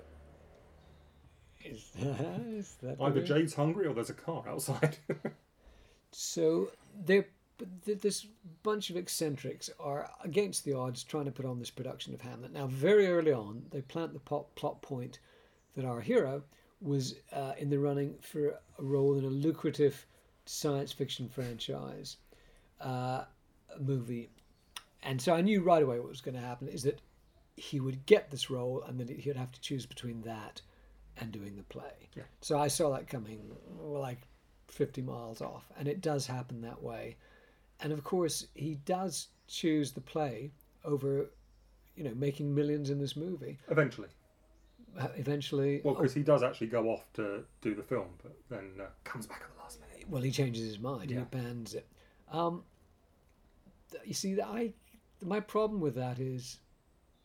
is, 1.65 1.91
is 1.97 2.77
that 2.81 2.95
Either? 3.01 3.21
Jade's 3.21 3.53
hungry 3.55 3.87
or 3.87 3.93
there's 3.93 4.09
a 4.09 4.13
car 4.13 4.45
outside. 4.47 4.97
So 6.11 6.71
there, 7.05 7.27
but 7.57 7.67
th- 7.85 7.99
this 7.99 8.25
bunch 8.63 8.89
of 8.89 8.97
eccentrics 8.97 9.69
are 9.79 10.09
against 10.23 10.65
the 10.65 10.73
odds 10.73 11.03
trying 11.03 11.25
to 11.25 11.31
put 11.31 11.45
on 11.45 11.59
this 11.59 11.69
production 11.69 12.13
of 12.13 12.21
Hamlet. 12.21 12.53
Now, 12.53 12.67
very 12.67 13.07
early 13.07 13.33
on, 13.33 13.63
they 13.71 13.81
plant 13.81 14.13
the 14.13 14.19
plot, 14.19 14.53
plot 14.55 14.81
point 14.81 15.19
that 15.75 15.85
our 15.85 16.01
hero 16.01 16.43
was 16.81 17.15
uh, 17.33 17.53
in 17.57 17.69
the 17.69 17.79
running 17.79 18.15
for 18.21 18.49
a 18.49 18.83
role 18.83 19.17
in 19.17 19.25
a 19.25 19.27
lucrative 19.27 20.05
science 20.45 20.91
fiction 20.91 21.29
franchise 21.29 22.17
uh, 22.81 23.23
movie, 23.79 24.29
and 25.03 25.21
so 25.21 25.33
I 25.33 25.41
knew 25.41 25.61
right 25.61 25.83
away 25.83 25.99
what 25.99 26.09
was 26.09 26.21
going 26.21 26.35
to 26.35 26.41
happen 26.41 26.67
is 26.67 26.83
that 26.83 27.01
he 27.55 27.79
would 27.79 28.05
get 28.05 28.31
this 28.31 28.49
role, 28.49 28.83
and 28.87 28.99
then 28.99 29.07
he'd 29.07 29.35
have 29.35 29.51
to 29.51 29.61
choose 29.61 29.85
between 29.85 30.21
that 30.21 30.61
and 31.17 31.31
doing 31.31 31.55
the 31.55 31.63
play. 31.63 32.09
Yeah. 32.15 32.23
So 32.41 32.57
I 32.57 32.69
saw 32.69 32.89
that 32.91 33.07
coming 33.07 33.51
like 33.81 34.21
50 34.71 35.01
miles 35.01 35.41
off. 35.41 35.65
And 35.77 35.87
it 35.87 36.01
does 36.01 36.25
happen 36.27 36.61
that 36.61 36.81
way. 36.81 37.15
And 37.81 37.91
of 37.93 38.03
course, 38.03 38.47
he 38.55 38.75
does 38.85 39.27
choose 39.47 39.91
the 39.91 40.01
play 40.01 40.51
over, 40.85 41.29
you 41.95 42.03
know, 42.03 42.13
making 42.15 42.53
millions 42.53 42.89
in 42.89 42.99
this 42.99 43.15
movie. 43.15 43.57
Eventually. 43.69 44.09
Uh, 44.99 45.07
Eventually, 45.17 45.81
Well, 45.83 45.93
because 45.95 46.13
he 46.13 46.23
does 46.23 46.41
actually 46.43 46.67
go 46.67 46.89
off 46.89 47.11
to 47.13 47.43
do 47.61 47.75
the 47.75 47.83
film, 47.83 48.07
but 48.23 48.35
then 48.49 48.71
uh, 48.81 48.85
comes 49.03 49.27
back 49.27 49.41
at 49.43 49.55
the 49.55 49.61
last 49.61 49.79
minute. 49.79 50.09
well, 50.09 50.21
he 50.23 50.31
changes 50.31 50.65
his 50.65 50.79
mind. 50.79 51.09
He 51.11 51.15
Yeah. 51.15 51.21
abandons 51.21 51.75
it. 51.75 51.87
Um, 52.31 52.63
you 54.03 54.13
see, 54.13 54.39
I 54.41 54.73
my 55.21 55.39
problem 55.39 55.79
with 55.81 55.95
that 55.95 56.19
is 56.19 56.59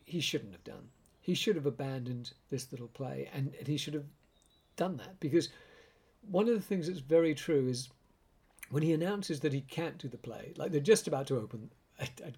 he 0.03 0.19
shouldn't 0.19 0.51
have 0.51 0.63
done. 0.63 0.89
He 1.21 1.33
should 1.33 1.55
have 1.55 1.65
abandoned 1.65 2.33
this 2.49 2.71
little 2.71 2.87
play, 2.89 3.29
and, 3.33 3.53
and 3.57 3.67
he 3.67 3.77
should 3.77 3.93
have 3.95 4.05
done 4.75 4.97
that 4.97 5.19
because 5.19 5.49
one 6.29 6.47
of 6.47 6.55
the 6.55 6.61
things 6.61 6.87
that's 6.87 6.99
very 6.99 7.35
true 7.35 7.67
is 7.67 7.89
when 8.69 8.83
he 8.83 8.93
announces 8.93 9.39
that 9.41 9.53
he 9.53 9.61
can't 9.61 9.97
do 9.97 10.07
the 10.07 10.17
play, 10.17 10.53
like 10.57 10.71
they're 10.71 10.81
just 10.81 11.07
about 11.07 11.27
to 11.27 11.37
open. 11.37 11.69
I, 11.99 12.09
I, 12.23 12.33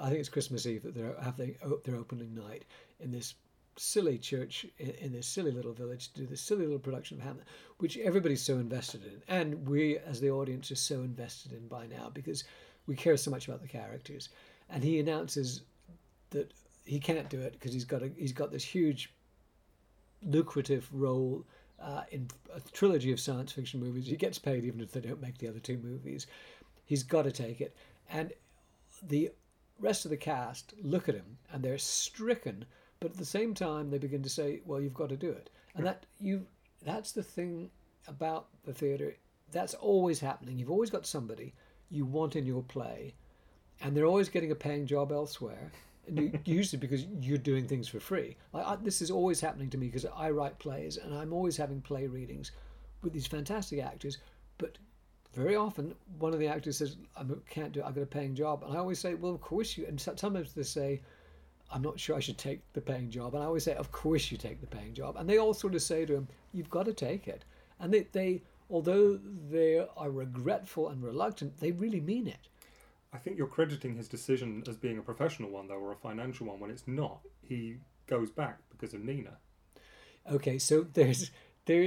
I 0.00 0.08
think 0.08 0.20
it's 0.20 0.28
Christmas 0.28 0.66
Eve 0.66 0.82
that 0.82 0.94
they're 0.94 1.16
having 1.22 1.56
their 1.84 1.96
opening 1.96 2.34
night 2.34 2.64
in 3.00 3.10
this 3.10 3.34
silly 3.78 4.18
church 4.18 4.66
in, 4.78 5.12
this 5.12 5.26
silly 5.26 5.50
little 5.50 5.72
village 5.72 6.12
to 6.12 6.20
do 6.20 6.26
this 6.26 6.40
silly 6.40 6.64
little 6.64 6.78
production 6.78 7.18
of 7.18 7.24
Hamlet, 7.24 7.46
which 7.78 7.98
everybody's 7.98 8.42
so 8.42 8.54
invested 8.54 9.04
in, 9.04 9.22
and 9.28 9.68
we 9.68 9.98
as 9.98 10.20
the 10.20 10.30
audience 10.30 10.70
are 10.70 10.76
so 10.76 11.02
invested 11.02 11.52
in 11.52 11.68
by 11.68 11.86
now 11.86 12.10
because 12.12 12.44
we 12.86 12.96
care 12.96 13.16
so 13.16 13.30
much 13.30 13.48
about 13.48 13.60
the 13.60 13.68
characters. 13.68 14.28
And 14.70 14.82
he 14.82 14.98
announces 14.98 15.62
that 16.30 16.52
he 16.84 16.98
can't 16.98 17.28
do 17.28 17.40
it 17.40 17.52
because 17.52 17.72
he's 17.72 17.84
got 17.84 18.02
a, 18.02 18.10
he's 18.16 18.32
got 18.32 18.50
this 18.50 18.64
huge 18.64 19.12
lucrative 20.22 20.88
role 20.92 21.44
uh, 21.80 22.02
in 22.10 22.28
a 22.54 22.60
trilogy 22.72 23.12
of 23.12 23.20
science 23.20 23.52
fiction 23.52 23.80
movies. 23.80 24.06
He 24.06 24.16
gets 24.16 24.38
paid 24.38 24.64
even 24.64 24.80
if 24.80 24.92
they 24.92 25.00
don't 25.00 25.20
make 25.20 25.38
the 25.38 25.48
other 25.48 25.58
two 25.58 25.78
movies. 25.78 26.26
He's 26.84 27.02
got 27.02 27.22
to 27.22 27.32
take 27.32 27.60
it, 27.60 27.74
and 28.10 28.32
the 29.08 29.30
rest 29.78 30.04
of 30.04 30.10
the 30.10 30.16
cast 30.16 30.72
look 30.82 31.08
at 31.08 31.14
him 31.14 31.38
and 31.52 31.62
they're 31.62 31.78
stricken. 31.78 32.64
But 33.00 33.10
at 33.10 33.16
the 33.18 33.26
same 33.26 33.52
time, 33.52 33.90
they 33.90 33.98
begin 33.98 34.22
to 34.22 34.30
say, 34.30 34.62
"Well, 34.64 34.80
you've 34.80 34.94
got 34.94 35.10
to 35.10 35.16
do 35.16 35.30
it," 35.30 35.50
and 35.74 35.84
that 35.86 36.06
you 36.18 36.46
that's 36.82 37.12
the 37.12 37.22
thing 37.22 37.70
about 38.08 38.48
the 38.64 38.72
theatre. 38.72 39.16
That's 39.52 39.74
always 39.74 40.20
happening. 40.20 40.58
You've 40.58 40.70
always 40.70 40.90
got 40.90 41.06
somebody 41.06 41.54
you 41.90 42.04
want 42.04 42.36
in 42.36 42.46
your 42.46 42.62
play, 42.62 43.14
and 43.80 43.96
they're 43.96 44.06
always 44.06 44.28
getting 44.28 44.50
a 44.50 44.56
paying 44.56 44.86
job 44.86 45.12
elsewhere. 45.12 45.72
Usually 46.44 46.78
because 46.78 47.04
you're 47.20 47.38
doing 47.38 47.66
things 47.66 47.88
for 47.88 48.00
free. 48.00 48.36
Like 48.52 48.66
I, 48.66 48.76
this 48.76 49.02
is 49.02 49.10
always 49.10 49.40
happening 49.40 49.70
to 49.70 49.78
me 49.78 49.86
because 49.86 50.06
I 50.06 50.30
write 50.30 50.58
plays 50.58 50.96
and 50.96 51.14
I'm 51.14 51.32
always 51.32 51.56
having 51.56 51.80
play 51.80 52.06
readings 52.06 52.52
with 53.02 53.12
these 53.12 53.26
fantastic 53.26 53.80
actors. 53.80 54.18
But 54.58 54.78
very 55.34 55.56
often, 55.56 55.94
one 56.18 56.32
of 56.32 56.38
the 56.38 56.48
actors 56.48 56.78
says, 56.78 56.96
"I 57.16 57.24
can't 57.50 57.72
do 57.72 57.80
it. 57.80 57.86
I've 57.86 57.94
got 57.94 58.02
a 58.02 58.06
paying 58.06 58.34
job," 58.34 58.62
and 58.62 58.72
I 58.72 58.78
always 58.78 58.98
say, 58.98 59.14
"Well, 59.14 59.34
of 59.34 59.40
course 59.40 59.76
you." 59.76 59.86
And 59.86 60.00
sometimes 60.00 60.54
they 60.54 60.62
say, 60.62 61.02
"I'm 61.70 61.82
not 61.82 62.00
sure 62.00 62.16
I 62.16 62.20
should 62.20 62.38
take 62.38 62.60
the 62.72 62.80
paying 62.80 63.10
job," 63.10 63.34
and 63.34 63.42
I 63.42 63.46
always 63.46 63.64
say, 63.64 63.74
"Of 63.74 63.92
course 63.92 64.30
you 64.30 64.38
take 64.38 64.60
the 64.60 64.66
paying 64.66 64.94
job." 64.94 65.16
And 65.16 65.28
they 65.28 65.38
all 65.38 65.54
sort 65.54 65.74
of 65.74 65.82
say 65.82 66.06
to 66.06 66.14
him, 66.14 66.28
"You've 66.52 66.70
got 66.70 66.84
to 66.86 66.94
take 66.94 67.28
it." 67.28 67.44
And 67.80 67.92
they, 67.92 68.06
they 68.12 68.42
although 68.70 69.18
they 69.50 69.86
are 69.96 70.10
regretful 70.10 70.88
and 70.88 71.02
reluctant, 71.02 71.58
they 71.58 71.72
really 71.72 72.00
mean 72.00 72.26
it. 72.26 72.48
I 73.16 73.18
think 73.18 73.38
you're 73.38 73.46
crediting 73.46 73.96
his 73.96 74.08
decision 74.08 74.62
as 74.68 74.76
being 74.76 74.98
a 74.98 75.02
professional 75.02 75.48
one, 75.50 75.68
though, 75.68 75.74
or 75.78 75.92
a 75.92 75.96
financial 75.96 76.46
one, 76.48 76.60
when 76.60 76.70
it's 76.70 76.86
not. 76.86 77.20
He 77.42 77.76
goes 78.06 78.30
back 78.30 78.58
because 78.70 78.92
of 78.92 79.02
Nina. 79.02 79.38
Okay, 80.30 80.58
so 80.58 80.86
there's 80.92 81.30
there 81.64 81.82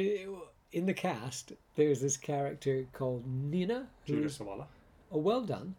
in 0.71 0.85
the 0.87 0.93
cast 0.93 1.53
there's 1.75 2.01
this 2.01 2.17
character 2.17 2.85
called 2.93 3.25
Nina 3.27 3.87
Julia 4.05 4.23
who's 4.23 4.37
Sawalha. 4.37 4.65
oh 5.11 5.19
well 5.19 5.41
done, 5.41 5.75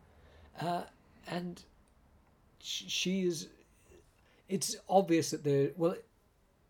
uh, 0.61 0.83
and 1.26 1.62
she 2.61 3.23
is. 3.23 3.49
It's 4.49 4.76
obvious 4.88 5.30
that 5.33 5.42
they're 5.42 5.71
well. 5.76 5.97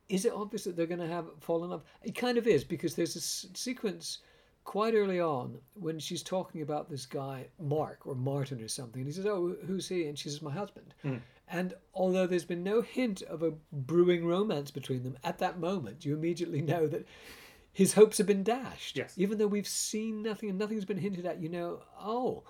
Is 0.08 0.24
it 0.24 0.32
obvious 0.32 0.64
that 0.64 0.74
they're 0.76 0.86
going 0.86 1.00
to 1.00 1.06
have 1.06 1.26
fall 1.40 1.62
in 1.64 1.70
love? 1.70 1.82
It 2.02 2.14
kind 2.14 2.38
of 2.38 2.46
is 2.46 2.64
because 2.64 2.94
there's 2.94 3.14
a 3.16 3.20
s- 3.20 3.46
sequence 3.54 4.18
quite 4.70 4.94
early 4.94 5.18
on 5.18 5.58
when 5.74 5.98
she's 5.98 6.22
talking 6.22 6.62
about 6.62 6.88
this 6.88 7.04
guy 7.04 7.44
Mark 7.58 8.06
or 8.06 8.14
Martin 8.14 8.62
or 8.62 8.68
something, 8.68 9.00
and 9.00 9.08
he 9.08 9.12
says, 9.12 9.26
"Oh, 9.26 9.56
who's 9.66 9.88
he?" 9.88 10.06
And 10.06 10.16
she 10.16 10.28
says, 10.28 10.40
"My 10.40 10.52
husband." 10.52 10.94
Hmm. 11.02 11.16
And 11.48 11.74
although 11.92 12.28
there's 12.28 12.44
been 12.44 12.62
no 12.62 12.80
hint 12.80 13.20
of 13.22 13.42
a 13.42 13.54
brewing 13.72 14.24
romance 14.24 14.70
between 14.70 15.02
them 15.02 15.18
at 15.24 15.38
that 15.38 15.58
moment, 15.58 16.04
you 16.04 16.14
immediately 16.14 16.62
know 16.62 16.86
that 16.86 17.04
his 17.72 17.94
hopes 17.94 18.18
have 18.18 18.28
been 18.28 18.44
dashed. 18.44 18.96
Yes. 18.96 19.14
Even 19.16 19.38
though 19.38 19.48
we've 19.48 19.66
seen 19.66 20.22
nothing 20.22 20.48
and 20.48 20.58
nothing's 20.60 20.84
been 20.84 20.98
hinted 20.98 21.26
at, 21.26 21.42
you 21.42 21.48
know, 21.48 21.82
oh, 22.00 22.44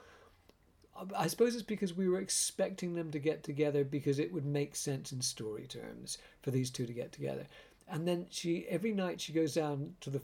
I 1.17 1.27
suppose 1.27 1.55
it's 1.55 1.63
because 1.63 1.95
we 1.95 2.11
were 2.11 2.21
expecting 2.21 2.93
them 2.93 3.11
to 3.13 3.19
get 3.19 3.43
together 3.43 3.83
because 3.83 4.19
it 4.19 4.31
would 4.31 4.45
make 4.45 4.77
sense 4.77 5.11
in 5.11 5.23
story 5.23 5.67
terms 5.67 6.19
for 6.43 6.51
these 6.51 6.69
two 6.69 6.85
to 6.85 6.93
get 6.93 7.13
together. 7.13 7.47
And 7.89 8.07
then 8.07 8.27
she, 8.29 8.67
every 8.69 8.93
night 8.93 9.23
she 9.23 9.33
goes 9.33 9.55
down 9.55 9.95
to 10.03 10.11
the, 10.11 10.21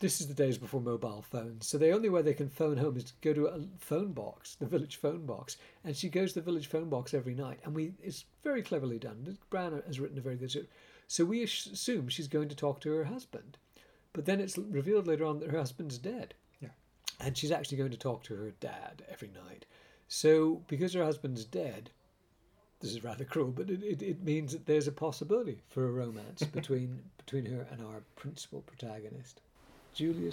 this 0.00 0.20
is 0.20 0.28
the 0.28 0.34
days 0.34 0.58
before 0.58 0.80
mobile 0.80 1.22
phones. 1.28 1.66
So 1.66 1.76
the 1.78 1.90
only 1.90 2.08
way 2.08 2.22
they 2.22 2.34
can 2.34 2.48
phone 2.48 2.76
home 2.76 2.96
is 2.96 3.04
to 3.04 3.12
go 3.20 3.32
to 3.32 3.46
a 3.46 3.60
phone 3.78 4.12
box, 4.12 4.54
the 4.54 4.66
village 4.66 4.96
phone 4.96 5.26
box. 5.26 5.56
And 5.84 5.96
she 5.96 6.08
goes 6.08 6.32
to 6.32 6.40
the 6.40 6.44
village 6.44 6.68
phone 6.68 6.88
box 6.88 7.14
every 7.14 7.34
night. 7.34 7.58
And 7.64 7.74
we, 7.74 7.92
it's 8.02 8.24
very 8.44 8.62
cleverly 8.62 8.98
done. 8.98 9.36
Brown 9.50 9.82
has 9.86 9.98
written 9.98 10.18
a 10.18 10.20
very 10.22 10.36
good 10.36 10.50
script. 10.50 10.72
So 11.08 11.24
we 11.24 11.42
assume 11.42 12.08
she's 12.08 12.28
going 12.28 12.48
to 12.48 12.54
talk 12.54 12.80
to 12.82 12.92
her 12.92 13.04
husband. 13.04 13.58
But 14.12 14.24
then 14.24 14.40
it's 14.40 14.56
revealed 14.56 15.06
later 15.06 15.24
on 15.24 15.40
that 15.40 15.50
her 15.50 15.58
husband's 15.58 15.98
dead 15.98 16.34
Yeah. 16.60 16.68
and 17.20 17.36
she's 17.36 17.50
actually 17.52 17.78
going 17.78 17.90
to 17.90 17.96
talk 17.96 18.22
to 18.24 18.36
her 18.36 18.52
dad 18.60 19.02
every 19.10 19.28
night. 19.28 19.66
So, 20.06 20.62
because 20.68 20.94
her 20.94 21.04
husband's 21.04 21.44
dead, 21.44 21.90
this 22.80 22.92
is 22.92 23.04
rather 23.04 23.24
cruel, 23.24 23.50
but 23.50 23.68
it, 23.68 23.82
it, 23.82 24.02
it 24.02 24.22
means 24.22 24.52
that 24.52 24.64
there's 24.66 24.86
a 24.88 24.92
possibility 24.92 25.60
for 25.68 25.86
a 25.86 25.90
romance 25.92 26.42
between 26.52 27.02
between 27.18 27.44
her 27.46 27.66
and 27.70 27.82
our 27.82 28.02
principal 28.16 28.62
protagonist. 28.62 29.40
Julia, 29.98 30.30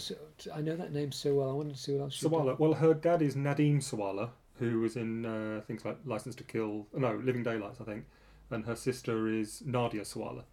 I 0.54 0.62
know 0.62 0.76
that 0.76 0.94
name 0.94 1.12
so 1.12 1.34
well. 1.34 1.50
I 1.50 1.54
wanted 1.54 1.74
to 1.76 1.82
see 1.82 1.94
what 1.94 2.04
else. 2.04 2.14
she'd. 2.14 2.30
Sawalha. 2.30 2.60
Well, 2.60 2.74
her 2.74 2.94
dad 2.94 3.24
is 3.24 3.36
Nadim 3.36 3.78
Sawalha, 3.78 4.30
who 4.60 4.82
was 4.82 4.96
in 4.96 5.26
uh, 5.26 5.62
things 5.66 5.84
like 5.84 5.98
License 6.06 6.36
to 6.36 6.44
Kill, 6.44 6.86
no, 6.96 7.16
Living 7.16 7.42
Daylights, 7.42 7.82
I 7.82 7.84
think, 7.86 8.06
and 8.52 8.64
her 8.66 8.76
sister 8.76 9.28
is 9.28 9.64
Nadia 9.66 10.02
Sawalha. 10.04 10.44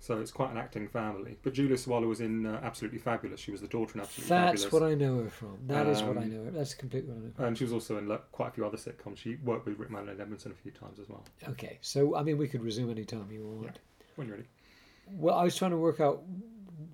So 0.00 0.18
it's 0.18 0.30
quite 0.32 0.50
an 0.50 0.56
acting 0.58 0.88
family. 0.88 1.36
But 1.42 1.52
Julia 1.54 1.76
Sawalha 1.76 2.06
was 2.06 2.20
in 2.20 2.46
uh, 2.46 2.60
Absolutely 2.62 2.98
Fabulous. 2.98 3.40
She 3.40 3.50
was 3.50 3.60
the 3.62 3.68
daughter 3.68 3.92
in 3.96 4.00
Absolutely 4.00 4.28
That's 4.28 4.28
Fabulous. 4.28 4.62
That's 4.62 4.72
what 4.72 4.82
I 4.82 4.94
know 4.94 5.24
her 5.24 5.30
from. 5.30 5.58
That 5.66 5.86
is 5.86 6.02
what 6.02 6.16
I 6.18 6.22
Um, 6.22 6.30
know 6.34 6.44
her. 6.44 6.50
That's 6.50 6.74
completely 6.74 7.10
what 7.10 7.18
I 7.18 7.24
know. 7.26 7.32
Her. 7.38 7.46
And 7.46 7.56
she 7.58 7.64
was 7.64 7.72
also 7.72 7.96
in 7.98 8.08
like, 8.08 8.30
quite 8.32 8.48
a 8.48 8.50
few 8.52 8.66
other 8.66 8.76
sitcoms. 8.78 9.18
She 9.18 9.36
worked 9.36 9.66
with 9.66 9.78
Rick 9.78 9.90
Mann 9.90 10.08
and 10.08 10.20
Edmondson 10.20 10.52
a 10.52 10.54
few 10.54 10.72
times 10.72 10.98
as 10.98 11.08
well. 11.08 11.24
Okay, 11.48 11.78
so 11.82 12.16
I 12.16 12.22
mean, 12.22 12.36
we 12.38 12.48
could 12.48 12.62
resume 12.62 12.90
any 12.90 13.04
time 13.04 13.28
you 13.30 13.44
want. 13.46 13.78
When 14.16 14.26
you're 14.28 14.36
ready. 14.36 14.48
Well, 15.10 15.34
I 15.36 15.44
was 15.44 15.54
trying 15.56 15.70
to 15.72 15.76
work 15.76 16.00
out 16.00 16.22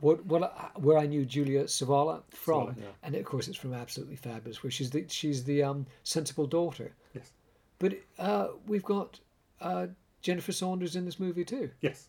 what 0.00 0.24
what 0.26 0.80
where 0.80 0.98
I 0.98 1.06
knew 1.06 1.24
Julia 1.24 1.64
Sawalha 1.64 2.22
from, 2.30 2.68
Sawalha, 2.68 2.76
yeah. 2.78 2.86
and 3.02 3.14
of 3.14 3.24
course 3.24 3.48
it's 3.48 3.56
from 3.56 3.74
Absolutely 3.74 4.16
Fabulous, 4.16 4.62
where 4.62 4.70
she's 4.70 4.90
the 4.90 5.06
she's 5.08 5.44
the 5.44 5.62
um, 5.62 5.86
sensible 6.02 6.46
daughter. 6.46 6.94
Yes. 7.14 7.32
But 7.78 7.98
uh, 8.18 8.48
we've 8.66 8.84
got 8.84 9.20
uh, 9.60 9.88
Jennifer 10.22 10.52
Saunders 10.52 10.96
in 10.96 11.04
this 11.04 11.18
movie 11.18 11.44
too. 11.44 11.70
Yes. 11.80 12.08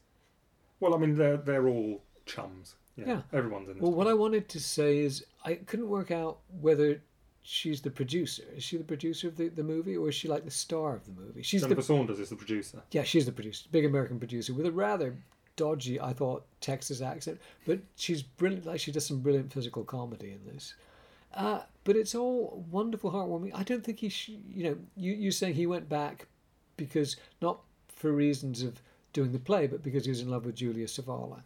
Well, 0.79 0.93
I 0.93 0.97
mean, 0.97 1.15
they're 1.15 1.37
they're 1.37 1.67
all 1.67 2.01
chums. 2.25 2.75
Yeah. 2.95 3.05
Yeah. 3.07 3.21
Everyone's 3.33 3.69
in 3.69 3.75
this. 3.75 3.81
Well, 3.81 3.93
what 3.93 4.07
I 4.07 4.13
wanted 4.13 4.49
to 4.49 4.59
say 4.59 4.99
is 4.99 5.25
I 5.45 5.55
couldn't 5.55 5.89
work 5.89 6.11
out 6.11 6.39
whether 6.59 7.01
she's 7.41 7.81
the 7.81 7.89
producer. 7.89 8.43
Is 8.55 8.63
she 8.63 8.77
the 8.77 8.83
producer 8.83 9.27
of 9.27 9.37
the, 9.37 9.49
the 9.49 9.63
movie, 9.63 9.97
or 9.97 10.09
is 10.09 10.15
she 10.15 10.27
like 10.27 10.45
the 10.45 10.51
star 10.51 10.95
of 10.95 11.05
the 11.05 11.11
movie? 11.11 11.41
She's 11.41 11.61
Jennifer 11.61 11.81
the 11.81 11.87
Saunders 11.87 12.19
is 12.19 12.29
the 12.29 12.35
producer. 12.35 12.81
yeah, 12.91 13.03
she's 13.03 13.25
the 13.25 13.31
producer, 13.31 13.67
big 13.71 13.85
American 13.85 14.19
producer 14.19 14.53
with 14.53 14.65
a 14.65 14.71
rather 14.71 15.15
dodgy, 15.61 16.01
I 16.01 16.11
thought, 16.11 16.43
Texas 16.59 17.01
accent. 17.01 17.39
But 17.67 17.81
she's 17.95 18.23
brilliant. 18.23 18.65
Like 18.65 18.79
she 18.79 18.91
does 18.91 19.05
some 19.05 19.19
brilliant 19.19 19.53
physical 19.53 19.83
comedy 19.83 20.31
in 20.31 20.51
this. 20.51 20.73
Uh, 21.35 21.61
but 21.83 21.95
it's 21.95 22.15
all 22.15 22.65
wonderful, 22.71 23.11
heartwarming. 23.11 23.51
I 23.53 23.61
don't 23.61 23.83
think 23.83 23.99
he, 23.99 24.09
sh- 24.09 24.39
you 24.55 24.63
know, 24.63 24.77
you 24.95 25.13
you 25.13 25.29
saying 25.31 25.53
he 25.53 25.67
went 25.67 25.87
back 25.87 26.27
because 26.77 27.15
not 27.41 27.59
for 27.87 28.11
reasons 28.11 28.63
of 28.63 28.81
doing 29.13 29.31
the 29.31 29.39
play, 29.39 29.67
but 29.67 29.83
because 29.83 30.03
he 30.05 30.09
was 30.09 30.21
in 30.21 30.31
love 30.31 30.45
with 30.45 30.55
Julia 30.55 30.87
Sawalha. 30.87 31.43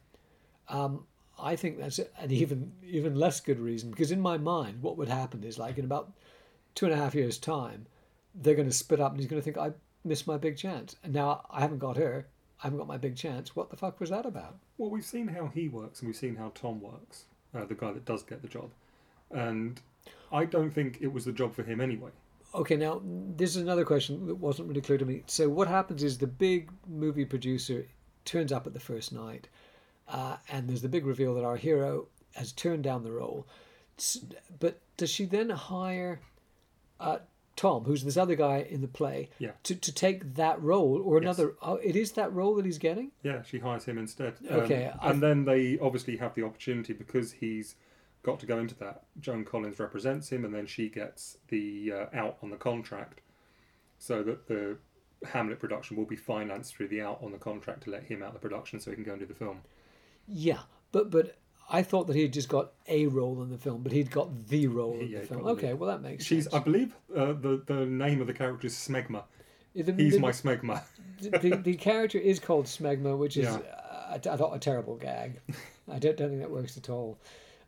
Um, 0.70 1.06
I 1.38 1.58
think 1.58 1.78
that's 1.78 2.00
an 2.00 2.32
even 2.32 2.72
even 2.84 3.16
less 3.16 3.42
good 3.42 3.60
reason 3.60 3.92
because 3.92 4.12
in 4.12 4.22
my 4.22 4.38
mind, 4.38 4.82
what 4.82 4.98
would 4.98 5.10
happen 5.10 5.44
is 5.44 5.60
like 5.60 5.78
in 5.78 5.84
about 5.86 6.14
two 6.74 6.86
and 6.86 6.96
a 6.96 6.98
half 6.98 7.16
years' 7.16 7.38
time, 7.38 7.86
they're 8.34 8.56
going 8.56 8.70
to 8.70 8.84
split 8.84 9.02
up 9.02 9.12
and 9.12 9.20
he's 9.20 9.30
going 9.30 9.42
to 9.42 9.46
think 9.46 9.58
I 9.58 9.74
missed 10.06 10.26
my 10.26 10.38
big 10.38 10.56
chance, 10.58 10.96
and 11.04 11.14
now 11.14 11.46
I 11.52 11.60
haven't 11.60 11.80
got 11.80 11.98
her. 11.98 12.28
I 12.60 12.68
haven't 12.68 12.80
got 12.80 12.88
my 12.88 12.98
big 12.98 13.16
chance. 13.16 13.56
What 13.56 13.70
the 13.70 13.78
fuck 13.78 14.00
was 14.00 14.10
that 14.10 14.26
about? 14.26 14.56
Well, 14.78 14.90
we've 14.90 15.06
seen 15.06 15.28
how 15.28 15.48
he 15.48 15.68
works 15.68 16.00
and 16.00 16.08
we've 16.08 16.16
seen 16.16 16.36
how 16.36 16.52
Tom 16.56 16.82
works, 16.82 17.26
uh, 17.54 17.66
the 17.66 17.76
guy 17.76 17.92
that 17.92 18.06
does 18.06 18.24
get 18.24 18.42
the 18.42 18.48
job. 18.48 18.70
And 19.32 19.82
I 20.32 20.46
don't 20.46 20.72
think 20.72 21.00
it 21.02 21.12
was 21.12 21.26
the 21.26 21.32
job 21.32 21.54
for 21.54 21.64
him 21.64 21.82
anyway. 21.82 22.12
Okay, 22.54 22.78
now 22.78 23.02
this 23.04 23.56
is 23.56 23.62
another 23.62 23.84
question 23.84 24.26
that 24.28 24.36
wasn't 24.36 24.70
really 24.70 24.82
clear 24.82 24.98
to 24.98 25.06
me. 25.06 25.24
So 25.28 25.50
what 25.50 25.68
happens 25.68 26.04
is 26.04 26.18
the 26.18 26.28
big 26.28 26.72
movie 26.88 27.26
producer 27.26 27.86
turns 28.24 28.52
up 28.52 28.66
at 28.66 28.74
the 28.74 28.80
first 28.80 29.12
night, 29.12 29.50
uh, 30.08 30.38
and 30.50 30.70
there's 30.70 30.82
the 30.82 30.90
big 30.90 31.06
reveal 31.06 31.36
that 31.36 31.44
our 31.44 31.58
hero 31.58 32.08
has 32.36 32.54
turned 32.54 32.84
down 32.84 33.04
the 33.04 33.12
role. 33.12 33.46
But 34.60 34.80
does 34.96 35.10
she 35.10 35.26
then 35.26 35.50
hire 35.50 36.22
uh, 37.00 37.18
Tom, 37.56 37.86
who's 37.86 38.04
this 38.04 38.18
other 38.18 38.36
guy 38.36 38.58
in 38.70 38.82
the 38.82 38.88
play, 38.88 39.30
Yeah. 39.40 39.52
to, 39.64 39.76
to 39.76 39.94
take 39.94 40.36
that 40.36 40.62
role 40.62 41.02
or 41.04 41.18
another? 41.18 41.56
Oh, 41.62 41.76
it 41.76 41.96
is 41.96 42.12
that 42.14 42.34
role 42.34 42.56
that 42.56 42.66
he's 42.66 42.78
getting. 42.78 43.12
Yeah, 43.24 43.44
she 43.44 43.60
hires 43.60 43.86
him 43.86 43.98
instead. 43.98 44.34
Okay, 44.50 44.88
Um, 44.88 45.00
and 45.12 45.24
then 45.24 45.46
they 45.46 45.80
obviously 45.80 46.18
have 46.18 46.36
the 46.36 46.44
opportunity 46.44 46.92
because 46.94 47.32
he's 47.32 47.76
got 48.24 48.40
to 48.42 48.46
go 48.46 48.58
into 48.60 48.76
that. 48.80 49.04
Joan 49.20 49.46
Collins 49.46 49.80
represents 49.80 50.30
him, 50.30 50.44
and 50.44 50.54
then 50.54 50.66
she 50.66 50.90
gets 50.90 51.38
the 51.48 51.94
uh, 51.94 52.06
out 52.14 52.38
on 52.44 52.50
the 52.50 52.58
contract, 52.58 53.22
so 54.00 54.22
that 54.24 54.48
the 54.48 54.78
Hamlet 55.26 55.60
production 55.60 55.96
will 55.96 56.06
be 56.06 56.16
financed 56.18 56.76
through 56.76 56.90
the 56.90 57.02
out 57.02 57.20
on 57.24 57.32
the 57.32 57.38
contract 57.38 57.84
to 57.84 57.90
let 57.90 58.04
him 58.04 58.22
out 58.22 58.34
the 58.34 58.40
production, 58.40 58.80
so 58.80 58.92
he 58.92 58.96
can 58.96 59.04
go 59.06 59.12
and 59.12 59.22
do 59.22 59.26
the 59.26 59.34
film. 59.34 59.62
Yeah, 60.28 60.60
but 60.92 61.10
but 61.10 61.38
I 61.70 61.82
thought 61.84 62.08
that 62.08 62.16
he 62.16 62.22
had 62.22 62.34
just 62.34 62.50
got 62.50 62.74
a 62.88 63.08
role 63.08 63.42
in 63.42 63.50
the 63.50 63.58
film, 63.58 63.82
but 63.82 63.92
he'd 63.92 64.12
got 64.12 64.48
the 64.48 64.68
role 64.68 65.00
in 65.00 65.08
Yeah, 65.10 65.20
the 65.22 65.26
film. 65.26 65.42
probably. 65.42 65.64
Okay, 65.64 65.74
well 65.74 65.90
that 65.90 66.02
makes 66.02 66.24
She's, 66.24 66.48
I 66.54 66.60
believe, 66.60 66.96
uh, 67.16 67.34
the 67.34 67.64
the 67.66 67.86
name 67.86 68.22
of 68.22 68.28
the 68.28 68.34
character 68.34 68.68
is 68.68 68.74
Smegma. 68.74 69.24
The- 69.74 69.92
He's 69.94 70.14
the, 70.14 70.20
my 70.20 70.32
Smegma. 70.32 70.84
the, 71.20 71.60
the 71.64 71.76
character 71.76 72.18
is 72.18 72.40
called 72.40 72.66
Smegma, 72.66 73.18
which 73.18 73.36
is 73.38 73.46
Yeah. 73.46 73.58
uh, 73.58 74.14
I 74.34 74.38
thought 74.38 74.54
a 74.56 74.60
terrible 74.60 74.96
gag. 74.96 75.42
I 75.92 76.00
don't, 76.00 76.16
don't 76.18 76.30
think 76.30 76.42
that 76.42 76.52
works 76.52 76.78
at 76.78 76.90
all. 76.90 77.18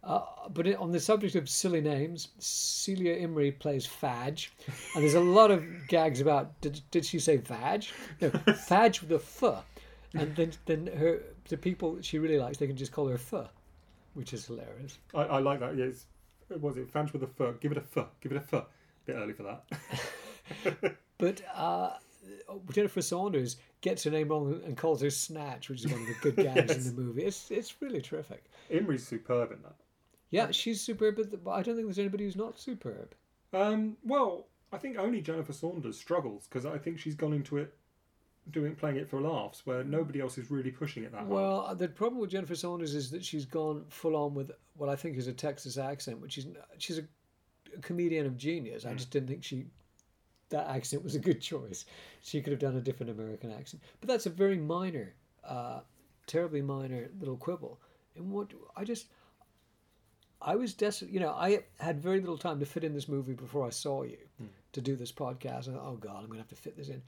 Uh, 0.04 0.22
but 0.54 0.74
on 0.76 0.92
the 0.92 1.00
subject 1.02 1.36
of 1.36 1.50
silly 1.50 1.82
names, 1.82 2.30
Celia 2.40 3.18
Imrie 3.28 3.58
plays 3.60 3.86
Fadge, 3.86 4.52
and 4.96 5.04
there's 5.04 5.16
a 5.16 5.20
lot 5.20 5.52
of 5.52 5.66
gags 5.90 6.22
about 6.22 6.62
did, 6.62 6.80
did 6.92 7.04
she 7.06 7.20
say 7.20 7.40
Fadge? 7.40 7.92
No, 8.22 8.30
Fadge 8.70 9.02
with 9.02 9.12
a 9.12 9.16
F, 9.16 9.66
and 10.14 10.34
then 10.36 10.52
then 10.66 10.88
her 10.96 11.24
the 11.50 11.58
people 11.58 11.98
she 12.02 12.20
really 12.20 12.38
likes 12.38 12.58
they 12.58 12.68
can 12.68 12.78
just 12.78 12.92
call 12.94 13.08
her 13.08 13.16
F, 13.16 13.34
which 14.18 14.34
is 14.34 14.46
hilarious. 14.46 14.98
I, 15.14 15.22
I 15.24 15.40
like 15.40 15.60
that. 15.60 15.78
Yes, 15.78 16.06
was 16.60 16.78
it 16.78 16.92
Fanch 16.92 17.14
with 17.14 17.24
a 17.24 17.28
fur? 17.28 17.54
Give 17.62 17.72
it 17.72 17.78
a 17.78 17.82
fur. 17.82 18.06
Give 18.22 18.32
it 18.32 18.38
a 18.38 18.42
fur. 18.42 18.58
A 18.58 18.66
bit 19.06 19.14
early 19.16 19.34
for 19.34 19.44
that. 19.44 20.96
But 21.20 21.42
uh, 21.56 21.94
Jennifer 22.72 23.02
Saunders 23.02 23.58
gets 23.82 24.04
her 24.04 24.12
name 24.12 24.30
wrong 24.30 24.62
and 24.66 24.78
calls 24.78 25.02
her 25.02 25.10
Snatch, 25.10 25.68
which 25.68 25.84
is 25.84 25.92
one 25.92 26.02
of 26.02 26.08
the 26.08 26.14
good 26.22 26.36
gags 26.44 26.72
Yes. 26.76 26.86
in 26.88 26.96
the 26.96 27.02
movie. 27.02 27.24
It's 27.24 27.50
it's 27.50 27.74
really 27.82 28.02
terrific. 28.02 28.44
Imrie's 28.72 29.06
superb 29.08 29.52
in 29.52 29.62
that. 29.64 29.74
Yeah, 30.30 30.52
she's 30.52 30.80
superb, 30.80 31.16
but 31.16 31.44
but 31.44 31.52
I 31.52 31.64
don't 31.64 31.76
think 31.76 31.88
there's 31.88 31.98
anybody 32.00 32.26
who's 32.26 32.36
not 32.36 32.60
superb. 32.60 33.16
Um, 33.52 33.98
well, 34.04 34.46
I 34.72 34.78
think 34.78 34.98
only 35.00 35.22
Jennifer 35.22 35.54
Saunders 35.54 35.98
struggles 35.98 36.46
because 36.48 36.66
I 36.68 36.78
think 36.78 37.00
she's 37.00 37.16
gone 37.16 37.34
into 37.34 37.58
it 37.58 37.74
doing 38.52 38.76
playing 38.76 38.98
it 38.98 39.10
for 39.10 39.22
laughs, 39.22 39.66
where 39.66 39.84
nobody 39.84 40.22
else 40.22 40.38
is 40.38 40.50
really 40.50 40.72
pushing 40.72 41.04
it 41.04 41.12
that 41.12 41.20
hard. 41.20 41.30
Well, 41.30 41.66
uh, 41.68 41.74
the 41.74 41.88
problem 41.88 42.20
with 42.22 42.30
Jennifer 42.30 42.56
Saunders 42.56 42.96
is 42.96 43.12
that 43.12 43.24
she's 43.24 43.46
gone 43.46 43.86
full 43.90 44.16
on 44.16 44.34
with 44.34 44.52
what 44.76 44.90
I 44.90 44.96
think 44.96 45.18
is 45.18 45.28
a 45.28 45.34
Texas 45.34 45.78
accent, 45.78 46.20
which 46.20 46.38
is 46.38 46.48
she's 46.78 47.00
a, 47.00 47.04
a 47.76 47.82
comedian 47.82 48.26
of 48.26 48.38
genius. 48.38 48.86
I 48.86 48.94
just 48.94 49.12
didn't 49.12 49.28
think 49.28 49.44
she 49.44 49.66
that 50.50 50.68
accent 50.68 51.04
was 51.04 51.16
a 51.16 51.20
good 51.20 51.42
choice. 51.42 51.86
She 52.22 52.42
could 52.42 52.52
have 52.52 52.60
done 52.60 52.78
a 52.78 52.82
different 52.82 53.12
American 53.12 53.52
accent, 53.52 53.84
but 54.00 54.08
that's 54.08 54.26
a 54.26 54.30
very 54.30 54.58
minor, 54.58 55.14
uh, 55.44 55.82
terribly 56.26 56.62
minor 56.62 57.10
little 57.20 57.38
quibble. 57.38 57.80
And 58.16 58.32
what 58.32 58.52
I 58.76 58.84
just. 58.84 59.08
I 60.40 60.56
was 60.56 60.76
desperate, 60.76 61.10
you 61.10 61.20
know. 61.20 61.32
I 61.32 61.64
had 61.80 62.00
very 62.00 62.20
little 62.20 62.38
time 62.38 62.60
to 62.60 62.66
fit 62.66 62.84
in 62.84 62.94
this 62.94 63.08
movie 63.08 63.34
before 63.34 63.66
I 63.66 63.72
saw 63.72 64.04
you 64.04 64.20
to 64.72 64.82
do 64.82 64.96
this 64.96 65.12
podcast. 65.12 65.66
And 65.66 65.76
I 65.76 65.80
thought, 65.80 65.90
oh 65.90 65.96
God, 65.96 66.18
I'm 66.18 66.28
going 66.28 66.34
to 66.34 66.38
have 66.38 66.48
to 66.50 66.56
fit 66.56 66.78
this 66.78 66.90
in. 66.90 67.02